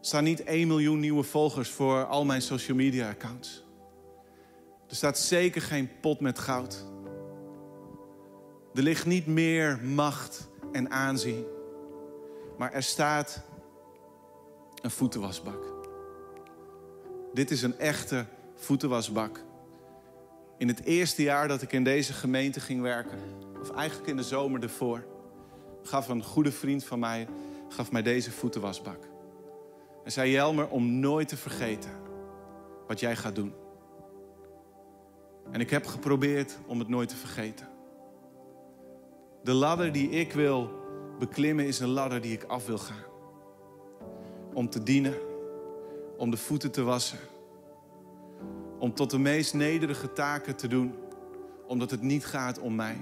Staan 0.00 0.24
niet 0.24 0.42
1 0.42 0.68
miljoen 0.68 1.00
nieuwe 1.00 1.22
volgers 1.22 1.70
voor 1.70 2.06
al 2.06 2.24
mijn 2.24 2.42
social 2.42 2.76
media 2.76 3.08
accounts. 3.08 3.64
Er 4.88 4.96
staat 4.96 5.18
zeker 5.18 5.62
geen 5.62 5.90
pot 6.00 6.20
met 6.20 6.38
goud. 6.38 6.86
Er 8.74 8.82
ligt 8.82 9.06
niet 9.06 9.26
meer 9.26 9.80
macht 9.84 10.48
en 10.72 10.90
aanzien. 10.90 11.44
Maar 12.58 12.72
er 12.72 12.82
staat 12.82 13.42
een 14.82 14.90
voetenwasbak. 14.90 15.64
Dit 17.32 17.50
is 17.50 17.62
een 17.62 17.78
echte 17.78 18.26
voetenwasbak. 18.54 19.44
In 20.60 20.68
het 20.68 20.84
eerste 20.84 21.22
jaar 21.22 21.48
dat 21.48 21.62
ik 21.62 21.72
in 21.72 21.84
deze 21.84 22.12
gemeente 22.12 22.60
ging 22.60 22.80
werken, 22.82 23.18
of 23.60 23.70
eigenlijk 23.70 24.08
in 24.08 24.16
de 24.16 24.22
zomer 24.22 24.62
ervoor, 24.62 25.04
gaf 25.82 26.08
een 26.08 26.22
goede 26.22 26.52
vriend 26.52 26.84
van 26.84 26.98
mij 26.98 27.28
gaf 27.68 27.92
mij 27.92 28.02
deze 28.02 28.30
voetenwasbak. 28.30 29.08
En 30.04 30.12
zei 30.12 30.30
Jelmer 30.30 30.68
om 30.68 30.98
nooit 30.98 31.28
te 31.28 31.36
vergeten 31.36 31.90
wat 32.86 33.00
jij 33.00 33.16
gaat 33.16 33.34
doen. 33.34 33.52
En 35.50 35.60
ik 35.60 35.70
heb 35.70 35.86
geprobeerd 35.86 36.58
om 36.66 36.78
het 36.78 36.88
nooit 36.88 37.08
te 37.08 37.16
vergeten. 37.16 37.68
De 39.42 39.52
ladder 39.52 39.92
die 39.92 40.10
ik 40.10 40.32
wil 40.32 40.70
beklimmen 41.18 41.66
is 41.66 41.80
een 41.80 41.88
ladder 41.88 42.20
die 42.20 42.32
ik 42.32 42.44
af 42.44 42.66
wil 42.66 42.78
gaan. 42.78 43.04
Om 44.54 44.70
te 44.70 44.82
dienen, 44.82 45.14
om 46.16 46.30
de 46.30 46.36
voeten 46.36 46.70
te 46.70 46.82
wassen, 46.82 47.18
om 48.80 48.94
tot 48.94 49.10
de 49.10 49.18
meest 49.18 49.54
nederige 49.54 50.12
taken 50.12 50.56
te 50.56 50.68
doen, 50.68 50.94
omdat 51.66 51.90
het 51.90 52.02
niet 52.02 52.24
gaat 52.24 52.58
om 52.58 52.74
mij, 52.74 52.96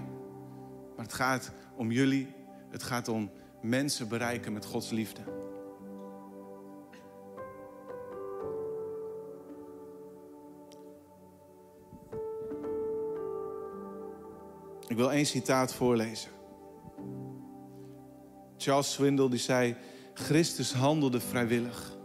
maar 0.96 1.04
het 1.04 1.14
gaat 1.14 1.52
om 1.76 1.90
jullie, 1.90 2.34
het 2.70 2.82
gaat 2.82 3.08
om 3.08 3.30
mensen 3.62 4.08
bereiken 4.08 4.52
met 4.52 4.64
Gods 4.64 4.90
liefde. 4.90 5.20
Ik 14.88 14.96
wil 14.96 15.12
één 15.12 15.26
citaat 15.26 15.74
voorlezen. 15.74 16.30
Charles 18.56 18.92
Swindle 18.92 19.30
die 19.30 19.38
zei: 19.38 19.76
Christus 20.14 20.72
handelde 20.72 21.20
vrijwillig. 21.20 21.97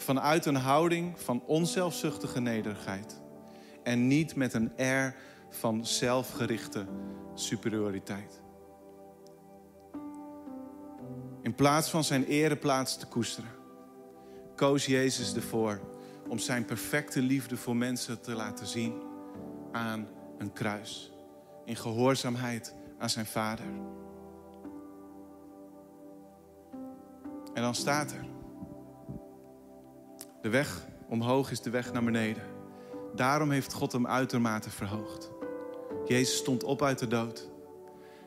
Vanuit 0.00 0.46
een 0.46 0.56
houding 0.56 1.20
van 1.20 1.42
onzelfzuchtige 1.46 2.40
nederigheid. 2.40 3.20
En 3.82 4.06
niet 4.06 4.34
met 4.34 4.54
een 4.54 4.72
air 4.76 5.16
van 5.50 5.86
zelfgerichte 5.86 6.86
superioriteit. 7.34 8.40
In 11.42 11.54
plaats 11.54 11.90
van 11.90 12.04
zijn 12.04 12.24
ereplaats 12.24 12.96
te 12.96 13.06
koesteren, 13.06 13.50
koos 14.56 14.86
Jezus 14.86 15.34
ervoor 15.34 15.80
om 16.28 16.38
zijn 16.38 16.64
perfecte 16.64 17.22
liefde 17.22 17.56
voor 17.56 17.76
mensen 17.76 18.20
te 18.20 18.34
laten 18.34 18.66
zien 18.66 19.02
aan 19.72 20.08
een 20.38 20.52
kruis 20.52 21.12
in 21.64 21.76
gehoorzaamheid 21.76 22.74
aan 22.98 23.10
zijn 23.10 23.26
vader. 23.26 23.66
En 27.54 27.62
dan 27.62 27.74
staat 27.74 28.12
er: 28.12 28.24
De 30.42 30.48
weg 30.48 30.86
omhoog 31.08 31.50
is 31.50 31.60
de 31.60 31.70
weg 31.70 31.92
naar 31.92 32.04
beneden. 32.04 32.42
Daarom 33.14 33.50
heeft 33.50 33.72
God 33.72 33.92
hem 33.92 34.06
uitermate 34.06 34.70
verhoogd. 34.70 35.30
Jezus 36.06 36.36
stond 36.36 36.64
op 36.64 36.82
uit 36.82 36.98
de 36.98 37.06
dood. 37.06 37.48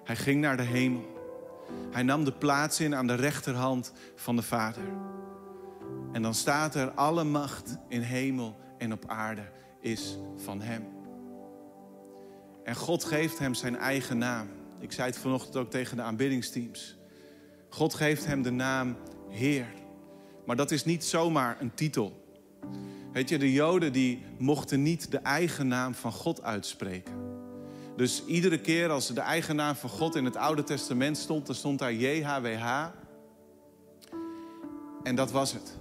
Hij 0.03 0.15
ging 0.15 0.41
naar 0.41 0.57
de 0.57 0.63
hemel. 0.63 1.19
Hij 1.91 2.03
nam 2.03 2.23
de 2.23 2.33
plaats 2.33 2.79
in 2.79 2.95
aan 2.95 3.07
de 3.07 3.15
rechterhand 3.15 3.93
van 4.15 4.35
de 4.35 4.41
Vader. 4.41 4.83
En 6.11 6.21
dan 6.21 6.33
staat 6.33 6.75
er: 6.75 6.91
Alle 6.91 7.23
macht 7.23 7.77
in 7.87 8.01
hemel 8.01 8.57
en 8.77 8.93
op 8.93 9.03
aarde 9.07 9.51
is 9.79 10.17
van 10.37 10.61
Hem. 10.61 10.87
En 12.63 12.75
God 12.75 13.03
geeft 13.03 13.39
hem 13.39 13.53
zijn 13.53 13.77
eigen 13.77 14.17
naam. 14.17 14.47
Ik 14.79 14.91
zei 14.91 15.07
het 15.07 15.17
vanochtend 15.17 15.55
ook 15.55 15.69
tegen 15.69 15.97
de 15.97 16.03
aanbiddingsteams. 16.03 16.97
God 17.69 17.93
geeft 17.93 18.25
hem 18.25 18.41
de 18.41 18.51
naam 18.51 18.97
Heer. 19.29 19.67
Maar 20.45 20.55
dat 20.55 20.71
is 20.71 20.85
niet 20.85 21.03
zomaar 21.03 21.57
een 21.59 21.73
titel. 21.73 22.25
Weet 23.13 23.29
je, 23.29 23.37
de 23.37 23.51
Joden 23.51 23.93
die 23.93 24.23
mochten 24.37 24.81
niet 24.81 25.11
de 25.11 25.17
eigen 25.17 25.67
naam 25.67 25.93
van 25.93 26.11
God 26.11 26.43
uitspreken. 26.43 27.13
Dus 27.95 28.25
iedere 28.25 28.61
keer 28.61 28.89
als 28.89 29.07
de 29.07 29.21
eigen 29.21 29.55
naam 29.55 29.75
van 29.75 29.89
God 29.89 30.15
in 30.15 30.25
het 30.25 30.35
Oude 30.35 30.63
Testament 30.63 31.17
stond, 31.17 31.45
dan 31.45 31.55
stond 31.55 31.79
daar 31.79 31.93
JHWH. 31.93 32.85
En 35.03 35.15
dat 35.15 35.31
was 35.31 35.53
het. 35.53 35.79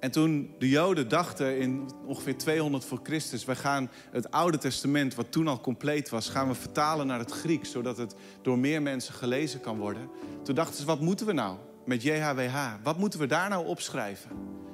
En 0.00 0.10
toen 0.10 0.54
de 0.58 0.68
Joden 0.68 1.08
dachten 1.08 1.58
in 1.58 1.90
ongeveer 2.04 2.36
200 2.36 2.84
voor 2.84 3.00
Christus, 3.02 3.44
wij 3.44 3.56
gaan 3.56 3.90
het 4.10 4.30
Oude 4.30 4.58
Testament, 4.58 5.14
wat 5.14 5.32
toen 5.32 5.48
al 5.48 5.60
compleet 5.60 6.08
was, 6.08 6.28
gaan 6.28 6.48
we 6.48 6.54
vertalen 6.54 7.06
naar 7.06 7.18
het 7.18 7.30
Grieks, 7.30 7.70
zodat 7.70 7.96
het 7.96 8.14
door 8.42 8.58
meer 8.58 8.82
mensen 8.82 9.14
gelezen 9.14 9.60
kan 9.60 9.78
worden. 9.78 10.08
Toen 10.42 10.54
dachten 10.54 10.76
ze, 10.76 10.84
wat 10.84 11.00
moeten 11.00 11.26
we 11.26 11.32
nou 11.32 11.56
met 11.86 12.02
JHWH? 12.02 12.74
Wat 12.82 12.98
moeten 12.98 13.20
we 13.20 13.26
daar 13.26 13.48
nou 13.48 13.66
opschrijven? 13.66 14.30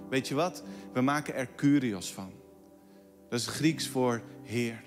Weet 0.09 0.29
je 0.29 0.35
wat? 0.35 0.62
We 0.92 1.01
maken 1.01 1.35
er 1.35 1.48
Curios 1.57 2.12
van. 2.12 2.33
Dat 3.29 3.40
is 3.40 3.46
Grieks 3.46 3.88
voor 3.88 4.22
Heer. 4.42 4.83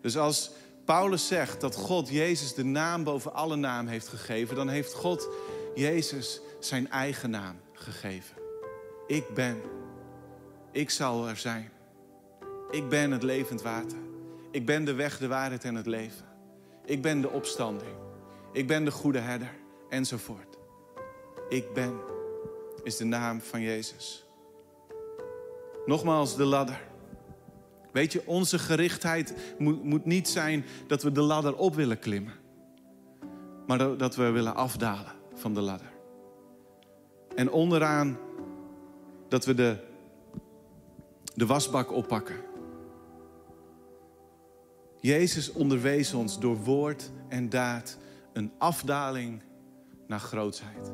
Dus 0.00 0.16
als 0.16 0.50
Paulus 0.84 1.26
zegt 1.26 1.60
dat 1.60 1.76
God 1.76 2.08
Jezus 2.08 2.54
de 2.54 2.64
naam 2.64 3.04
boven 3.04 3.34
alle 3.34 3.56
naam 3.56 3.86
heeft 3.86 4.08
gegeven, 4.08 4.56
dan 4.56 4.68
heeft 4.68 4.92
God 4.92 5.28
Jezus 5.74 6.40
zijn 6.60 6.90
eigen 6.90 7.30
naam 7.30 7.56
gegeven. 7.72 8.36
Ik 9.06 9.34
ben. 9.34 9.60
Ik 10.72 10.90
zal 10.90 11.28
er 11.28 11.36
zijn. 11.36 11.70
Ik 12.70 12.88
ben 12.88 13.10
het 13.10 13.22
levend 13.22 13.62
water. 13.62 13.98
Ik 14.50 14.66
ben 14.66 14.84
de 14.84 14.92
weg, 14.92 15.18
de 15.18 15.28
waarheid 15.28 15.64
en 15.64 15.74
het 15.74 15.86
leven. 15.86 16.26
Ik 16.84 17.02
ben 17.02 17.20
de 17.20 17.30
opstanding. 17.30 17.94
Ik 18.52 18.66
ben 18.66 18.84
de 18.84 18.90
goede 18.90 19.18
herder. 19.18 19.54
Enzovoort. 19.88 20.49
Ik 21.50 21.72
ben 21.72 22.00
is 22.82 22.96
de 22.96 23.04
naam 23.04 23.40
van 23.40 23.60
Jezus. 23.60 24.24
Nogmaals, 25.86 26.36
de 26.36 26.44
ladder. 26.44 26.88
Weet 27.92 28.12
je, 28.12 28.26
onze 28.26 28.58
gerichtheid 28.58 29.54
moet, 29.58 29.84
moet 29.84 30.04
niet 30.04 30.28
zijn 30.28 30.64
dat 30.86 31.02
we 31.02 31.12
de 31.12 31.20
ladder 31.20 31.56
op 31.56 31.74
willen 31.74 31.98
klimmen. 31.98 32.34
Maar 33.66 33.96
dat 33.96 34.16
we 34.16 34.30
willen 34.30 34.54
afdalen 34.54 35.12
van 35.34 35.54
de 35.54 35.60
ladder. 35.60 35.92
En 37.34 37.50
onderaan 37.50 38.18
dat 39.28 39.44
we 39.44 39.54
de, 39.54 39.76
de 41.34 41.46
wasbak 41.46 41.92
oppakken. 41.92 42.36
Jezus 45.00 45.52
onderwees 45.52 46.14
ons 46.14 46.38
door 46.38 46.56
woord 46.56 47.10
en 47.28 47.48
daad 47.48 47.98
een 48.32 48.52
afdaling 48.58 49.42
naar 50.06 50.20
grootsheid. 50.20 50.92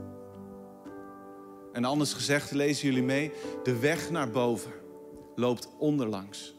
En 1.76 1.84
anders 1.84 2.12
gezegd, 2.12 2.50
lezen 2.50 2.88
jullie 2.88 3.02
mee, 3.02 3.32
de 3.62 3.78
weg 3.78 4.10
naar 4.10 4.30
boven 4.30 4.72
loopt 5.34 5.68
onderlangs. 5.78 6.54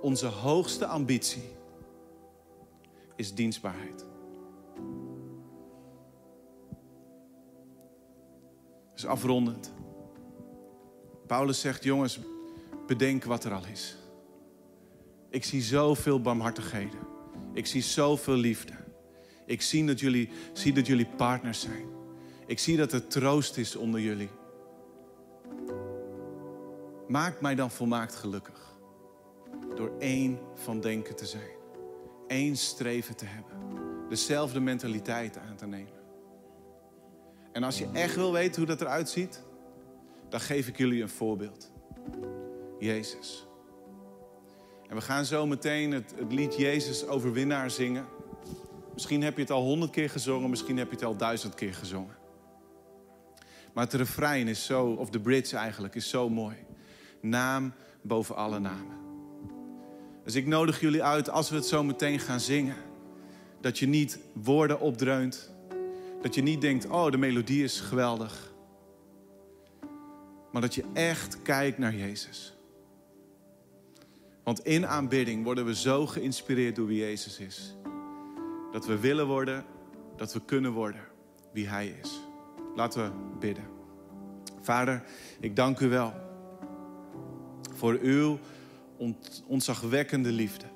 Onze 0.00 0.26
hoogste 0.26 0.86
ambitie 0.86 1.42
is 3.16 3.34
dienstbaarheid. 3.34 4.06
Dus 8.94 9.06
afrondend. 9.06 9.72
Paulus 11.26 11.60
zegt, 11.60 11.84
jongens, 11.84 12.18
bedenk 12.86 13.24
wat 13.24 13.44
er 13.44 13.52
al 13.52 13.66
is. 13.72 13.96
Ik 15.30 15.44
zie 15.44 15.62
zoveel 15.62 16.20
barmhartigheden. 16.20 17.00
Ik 17.52 17.66
zie 17.66 17.82
zoveel 17.82 18.36
liefde. 18.36 18.74
Ik 19.46 19.62
zie 19.62 19.86
dat 19.86 20.00
jullie, 20.00 20.28
zie 20.52 20.72
dat 20.72 20.86
jullie 20.86 21.08
partners 21.16 21.60
zijn. 21.60 21.99
Ik 22.50 22.58
zie 22.58 22.76
dat 22.76 22.92
er 22.92 23.06
troost 23.06 23.56
is 23.56 23.76
onder 23.76 24.00
jullie. 24.00 24.30
Maak 27.08 27.40
mij 27.40 27.54
dan 27.54 27.70
volmaakt 27.70 28.14
gelukkig. 28.14 28.76
Door 29.74 29.92
één 29.98 30.38
van 30.54 30.80
denken 30.80 31.16
te 31.16 31.26
zijn. 31.26 31.50
Eén 32.26 32.56
streven 32.56 33.16
te 33.16 33.24
hebben. 33.24 33.52
Dezelfde 34.08 34.60
mentaliteit 34.60 35.38
aan 35.38 35.56
te 35.56 35.66
nemen. 35.66 35.92
En 37.52 37.62
als 37.62 37.78
je 37.78 37.88
echt 37.92 38.14
wil 38.14 38.32
weten 38.32 38.56
hoe 38.56 38.76
dat 38.76 38.80
eruit 38.80 39.08
ziet, 39.08 39.42
dan 40.28 40.40
geef 40.40 40.68
ik 40.68 40.76
jullie 40.76 41.02
een 41.02 41.08
voorbeeld. 41.08 41.70
Jezus. 42.78 43.46
En 44.88 44.96
we 44.96 45.02
gaan 45.02 45.24
zo 45.24 45.46
meteen 45.46 45.92
het, 45.92 46.14
het 46.16 46.32
lied 46.32 46.56
Jezus 46.56 47.06
overwinnaar 47.06 47.70
zingen. 47.70 48.06
Misschien 48.92 49.22
heb 49.22 49.34
je 49.34 49.42
het 49.42 49.50
al 49.50 49.62
honderd 49.62 49.92
keer 49.92 50.10
gezongen, 50.10 50.50
misschien 50.50 50.78
heb 50.78 50.88
je 50.88 50.94
het 50.94 51.04
al 51.04 51.16
duizend 51.16 51.54
keer 51.54 51.74
gezongen. 51.74 52.18
Maar 53.74 53.84
het 53.84 53.94
refrein 53.94 54.48
is 54.48 54.64
zo, 54.64 54.86
of 54.86 55.10
de 55.10 55.20
bridge 55.20 55.56
eigenlijk, 55.56 55.94
is 55.94 56.08
zo 56.08 56.28
mooi. 56.28 56.56
Naam 57.20 57.72
boven 58.02 58.36
alle 58.36 58.58
namen. 58.58 58.98
Dus 60.24 60.34
ik 60.34 60.46
nodig 60.46 60.80
jullie 60.80 61.02
uit, 61.02 61.30
als 61.30 61.50
we 61.50 61.56
het 61.56 61.66
zo 61.66 61.84
meteen 61.84 62.18
gaan 62.18 62.40
zingen, 62.40 62.76
dat 63.60 63.78
je 63.78 63.86
niet 63.86 64.18
woorden 64.32 64.80
opdreunt. 64.80 65.50
Dat 66.22 66.34
je 66.34 66.42
niet 66.42 66.60
denkt, 66.60 66.86
oh, 66.86 67.10
de 67.10 67.16
melodie 67.16 67.64
is 67.64 67.80
geweldig. 67.80 68.52
Maar 70.52 70.62
dat 70.62 70.74
je 70.74 70.84
echt 70.92 71.42
kijkt 71.42 71.78
naar 71.78 71.94
Jezus. 71.94 72.54
Want 74.44 74.64
in 74.64 74.86
aanbidding 74.86 75.44
worden 75.44 75.64
we 75.64 75.74
zo 75.74 76.06
geïnspireerd 76.06 76.76
door 76.76 76.86
wie 76.86 76.98
Jezus 76.98 77.38
is. 77.38 77.76
Dat 78.72 78.86
we 78.86 78.98
willen 78.98 79.26
worden, 79.26 79.64
dat 80.16 80.32
we 80.32 80.44
kunnen 80.44 80.72
worden 80.72 81.00
wie 81.52 81.68
Hij 81.68 81.94
is. 82.02 82.20
Laten 82.80 83.02
we 83.02 83.38
bidden. 83.38 83.64
Vader, 84.60 85.02
ik 85.40 85.56
dank 85.56 85.80
u 85.80 85.88
wel 85.88 86.12
voor 87.74 87.98
uw 88.02 88.38
ontzagwekkende 89.46 90.32
liefde. 90.32 90.66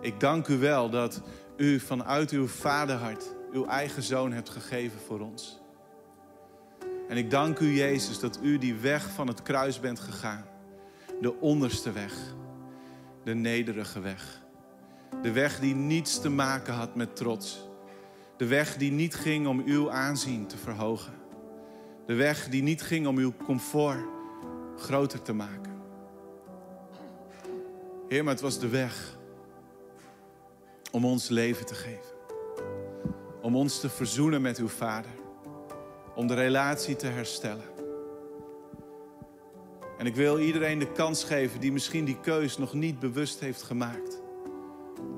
Ik 0.00 0.20
dank 0.20 0.48
u 0.48 0.58
wel 0.58 0.90
dat 0.90 1.22
u 1.56 1.80
vanuit 1.80 2.30
uw 2.30 2.46
vaderhart 2.46 3.34
uw 3.52 3.66
eigen 3.66 4.02
zoon 4.02 4.32
hebt 4.32 4.48
gegeven 4.48 5.00
voor 5.00 5.20
ons. 5.20 5.60
En 7.08 7.16
ik 7.16 7.30
dank 7.30 7.58
u, 7.58 7.76
Jezus, 7.76 8.20
dat 8.20 8.38
u 8.42 8.58
die 8.58 8.74
weg 8.74 9.10
van 9.10 9.26
het 9.26 9.42
kruis 9.42 9.80
bent 9.80 10.00
gegaan. 10.00 10.44
De 11.20 11.40
onderste 11.40 11.92
weg, 11.92 12.12
de 13.24 13.34
nederige 13.34 14.00
weg. 14.00 14.42
De 15.22 15.32
weg 15.32 15.60
die 15.60 15.74
niets 15.74 16.20
te 16.20 16.28
maken 16.28 16.74
had 16.74 16.94
met 16.94 17.16
trots. 17.16 17.65
De 18.36 18.46
weg 18.46 18.76
die 18.76 18.92
niet 18.92 19.14
ging 19.14 19.46
om 19.46 19.62
uw 19.64 19.90
aanzien 19.90 20.46
te 20.46 20.56
verhogen. 20.56 21.12
De 22.06 22.14
weg 22.14 22.48
die 22.48 22.62
niet 22.62 22.82
ging 22.82 23.06
om 23.06 23.18
uw 23.18 23.32
comfort 23.44 24.04
groter 24.76 25.22
te 25.22 25.32
maken. 25.32 25.72
Heer, 28.08 28.24
maar 28.24 28.32
het 28.32 28.42
was 28.42 28.58
de 28.58 28.68
weg 28.68 29.18
om 30.90 31.04
ons 31.04 31.28
leven 31.28 31.66
te 31.66 31.74
geven. 31.74 32.14
Om 33.42 33.56
ons 33.56 33.80
te 33.80 33.88
verzoenen 33.88 34.42
met 34.42 34.58
uw 34.58 34.68
Vader. 34.68 35.10
Om 36.14 36.26
de 36.26 36.34
relatie 36.34 36.96
te 36.96 37.06
herstellen. 37.06 37.74
En 39.98 40.06
ik 40.06 40.14
wil 40.14 40.38
iedereen 40.38 40.78
de 40.78 40.92
kans 40.92 41.24
geven 41.24 41.60
die 41.60 41.72
misschien 41.72 42.04
die 42.04 42.20
keus 42.20 42.58
nog 42.58 42.74
niet 42.74 42.98
bewust 42.98 43.40
heeft 43.40 43.62
gemaakt. 43.62 44.22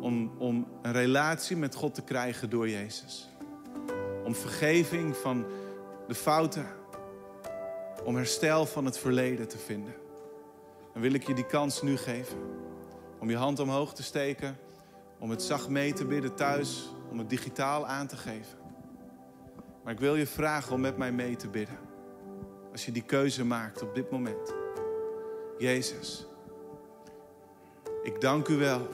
Om, 0.00 0.32
om 0.38 0.66
een 0.82 0.92
relatie 0.92 1.56
met 1.56 1.74
God 1.74 1.94
te 1.94 2.02
krijgen 2.02 2.50
door 2.50 2.68
Jezus. 2.68 3.28
Om 4.24 4.34
vergeving 4.34 5.16
van 5.16 5.46
de 6.06 6.14
fouten. 6.14 6.66
Om 8.04 8.16
herstel 8.16 8.66
van 8.66 8.84
het 8.84 8.98
verleden 8.98 9.48
te 9.48 9.58
vinden. 9.58 9.94
Dan 10.92 11.02
wil 11.02 11.12
ik 11.12 11.26
je 11.26 11.34
die 11.34 11.46
kans 11.46 11.82
nu 11.82 11.96
geven. 11.96 12.38
Om 13.18 13.30
je 13.30 13.36
hand 13.36 13.58
omhoog 13.58 13.94
te 13.94 14.02
steken. 14.02 14.58
Om 15.18 15.30
het 15.30 15.42
zacht 15.42 15.68
mee 15.68 15.92
te 15.92 16.04
bidden 16.04 16.34
thuis. 16.34 16.90
Om 17.10 17.18
het 17.18 17.30
digitaal 17.30 17.86
aan 17.86 18.06
te 18.06 18.16
geven. 18.16 18.58
Maar 19.84 19.92
ik 19.92 20.00
wil 20.00 20.16
je 20.16 20.26
vragen 20.26 20.74
om 20.74 20.80
met 20.80 20.96
mij 20.96 21.12
mee 21.12 21.36
te 21.36 21.48
bidden. 21.48 21.78
Als 22.72 22.84
je 22.84 22.92
die 22.92 23.02
keuze 23.02 23.44
maakt 23.44 23.82
op 23.82 23.94
dit 23.94 24.10
moment. 24.10 24.54
Jezus, 25.58 26.26
ik 28.02 28.20
dank 28.20 28.48
u 28.48 28.56
wel 28.56 28.88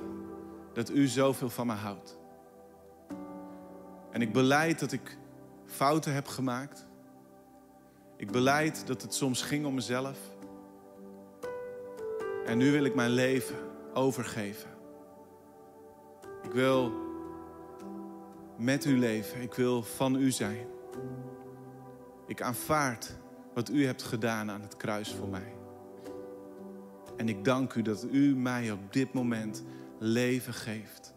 dat 0.74 0.90
u 0.90 1.06
zoveel 1.06 1.50
van 1.50 1.66
me 1.66 1.72
houdt. 1.72 2.18
En 4.10 4.22
ik 4.22 4.32
beleid 4.32 4.80
dat 4.80 4.92
ik 4.92 5.16
fouten 5.66 6.14
heb 6.14 6.26
gemaakt. 6.26 6.86
Ik 8.16 8.30
beleid 8.30 8.86
dat 8.86 9.02
het 9.02 9.14
soms 9.14 9.42
ging 9.42 9.66
om 9.66 9.74
mezelf. 9.74 10.18
En 12.46 12.58
nu 12.58 12.72
wil 12.72 12.84
ik 12.84 12.94
mijn 12.94 13.10
leven 13.10 13.56
overgeven. 13.94 14.70
Ik 16.42 16.52
wil 16.52 16.92
met 18.56 18.84
u 18.84 18.98
leven. 18.98 19.40
Ik 19.40 19.54
wil 19.54 19.82
van 19.82 20.16
u 20.16 20.30
zijn. 20.30 20.66
Ik 22.26 22.42
aanvaard 22.42 23.16
wat 23.54 23.68
u 23.68 23.86
hebt 23.86 24.02
gedaan 24.02 24.50
aan 24.50 24.60
het 24.60 24.76
kruis 24.76 25.12
voor 25.12 25.28
mij. 25.28 25.52
En 27.16 27.28
ik 27.28 27.44
dank 27.44 27.74
u 27.74 27.82
dat 27.82 28.06
u 28.10 28.36
mij 28.36 28.70
op 28.70 28.92
dit 28.92 29.12
moment 29.12 29.64
leven 30.04 30.54
geeft. 30.54 31.14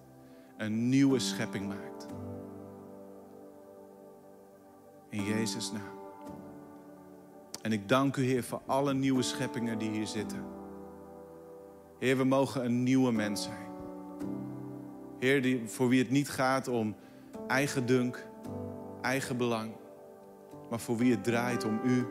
Een 0.58 0.90
nieuwe 0.90 1.20
schepping 1.20 1.68
maakt. 1.68 2.08
In 5.10 5.24
Jezus' 5.24 5.72
naam. 5.72 5.98
En 7.62 7.72
ik 7.72 7.90
dank 7.90 8.16
u, 8.16 8.24
Heer, 8.24 8.44
voor 8.44 8.62
alle 8.66 8.94
nieuwe 8.94 9.22
scheppingen 9.22 9.78
die 9.78 9.90
hier 9.90 10.08
zitten. 10.08 10.44
Heer, 12.00 12.18
we 12.18 12.24
mogen 12.24 12.66
een 12.66 12.84
nieuwe 12.84 13.12
mens 13.12 13.44
zijn. 13.44 13.68
Heer, 15.20 15.42
die, 15.42 15.68
voor 15.68 15.90
wie 15.90 16.02
het 16.02 16.10
niet 16.12 16.30
gaat 16.30 16.68
om 16.68 16.96
eigen 17.48 17.86
dunk, 17.86 18.28
eigen 19.02 19.38
belang, 19.38 19.72
maar 20.70 20.80
voor 20.80 20.98
wie 20.98 21.12
het 21.12 21.24
draait 21.24 21.64
om 21.64 21.80
u 21.84 22.08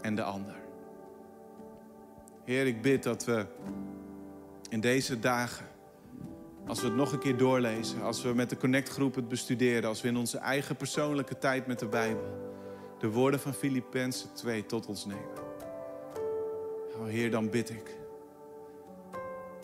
en 0.00 0.14
de 0.14 0.22
ander. 0.22 0.56
Heer, 2.44 2.66
ik 2.66 2.82
bid 2.82 3.02
dat 3.02 3.24
we 3.24 3.46
in 4.68 4.80
deze 4.80 5.18
dagen, 5.18 5.67
als 6.68 6.80
we 6.80 6.86
het 6.86 6.96
nog 6.96 7.12
een 7.12 7.18
keer 7.18 7.36
doorlezen, 7.36 8.02
als 8.02 8.22
we 8.22 8.34
met 8.34 8.50
de 8.50 8.56
Connect-groep 8.56 9.14
het 9.14 9.28
bestuderen, 9.28 9.88
als 9.88 10.00
we 10.00 10.08
in 10.08 10.16
onze 10.16 10.38
eigen 10.38 10.76
persoonlijke 10.76 11.38
tijd 11.38 11.66
met 11.66 11.78
de 11.78 11.86
Bijbel 11.86 12.46
de 12.98 13.10
woorden 13.10 13.40
van 13.40 13.54
Filippenzen 13.54 14.34
2 14.34 14.66
tot 14.66 14.86
ons 14.86 15.06
nemen. 15.06 15.46
Oh 16.96 17.06
Heer, 17.06 17.30
dan 17.30 17.50
bid 17.50 17.70
ik, 17.70 17.96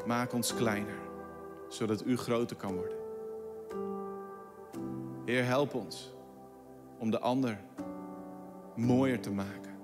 maak 0.07 0.33
ons 0.33 0.55
kleiner, 0.55 0.99
zodat 1.69 2.05
u 2.05 2.17
groter 2.17 2.57
kan 2.57 2.75
worden. 2.75 2.99
Heer, 5.25 5.45
help 5.45 5.75
ons 5.75 6.15
om 6.99 7.11
de 7.11 7.19
ander 7.19 7.61
mooier 8.77 9.21
te 9.21 9.31
maken, 9.31 9.77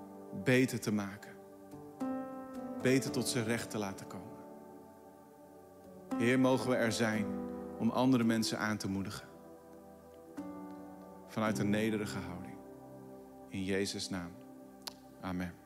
beter 0.45 0.81
te 0.81 0.93
maken, 0.93 1.31
beter 2.83 3.11
tot 3.11 3.29
zijn 3.29 3.45
recht 3.45 3.71
te 3.71 3.79
laten 3.79 4.07
komen. 4.07 4.20
Heer, 6.21 6.41
mogen 6.41 6.71
we 6.71 6.77
er 6.77 6.93
zijn 6.93 7.27
om 7.79 7.91
andere 7.91 8.25
mensen 8.25 8.59
aan 8.59 8.77
te 8.77 8.89
moedigen. 8.89 9.29
Vanuit 11.29 11.59
een 11.59 11.71
nederige 11.71 12.18
houding. 12.18 12.57
In 13.49 13.64
Jezus' 13.64 14.09
naam. 14.09 14.31
Amen. 15.21 15.60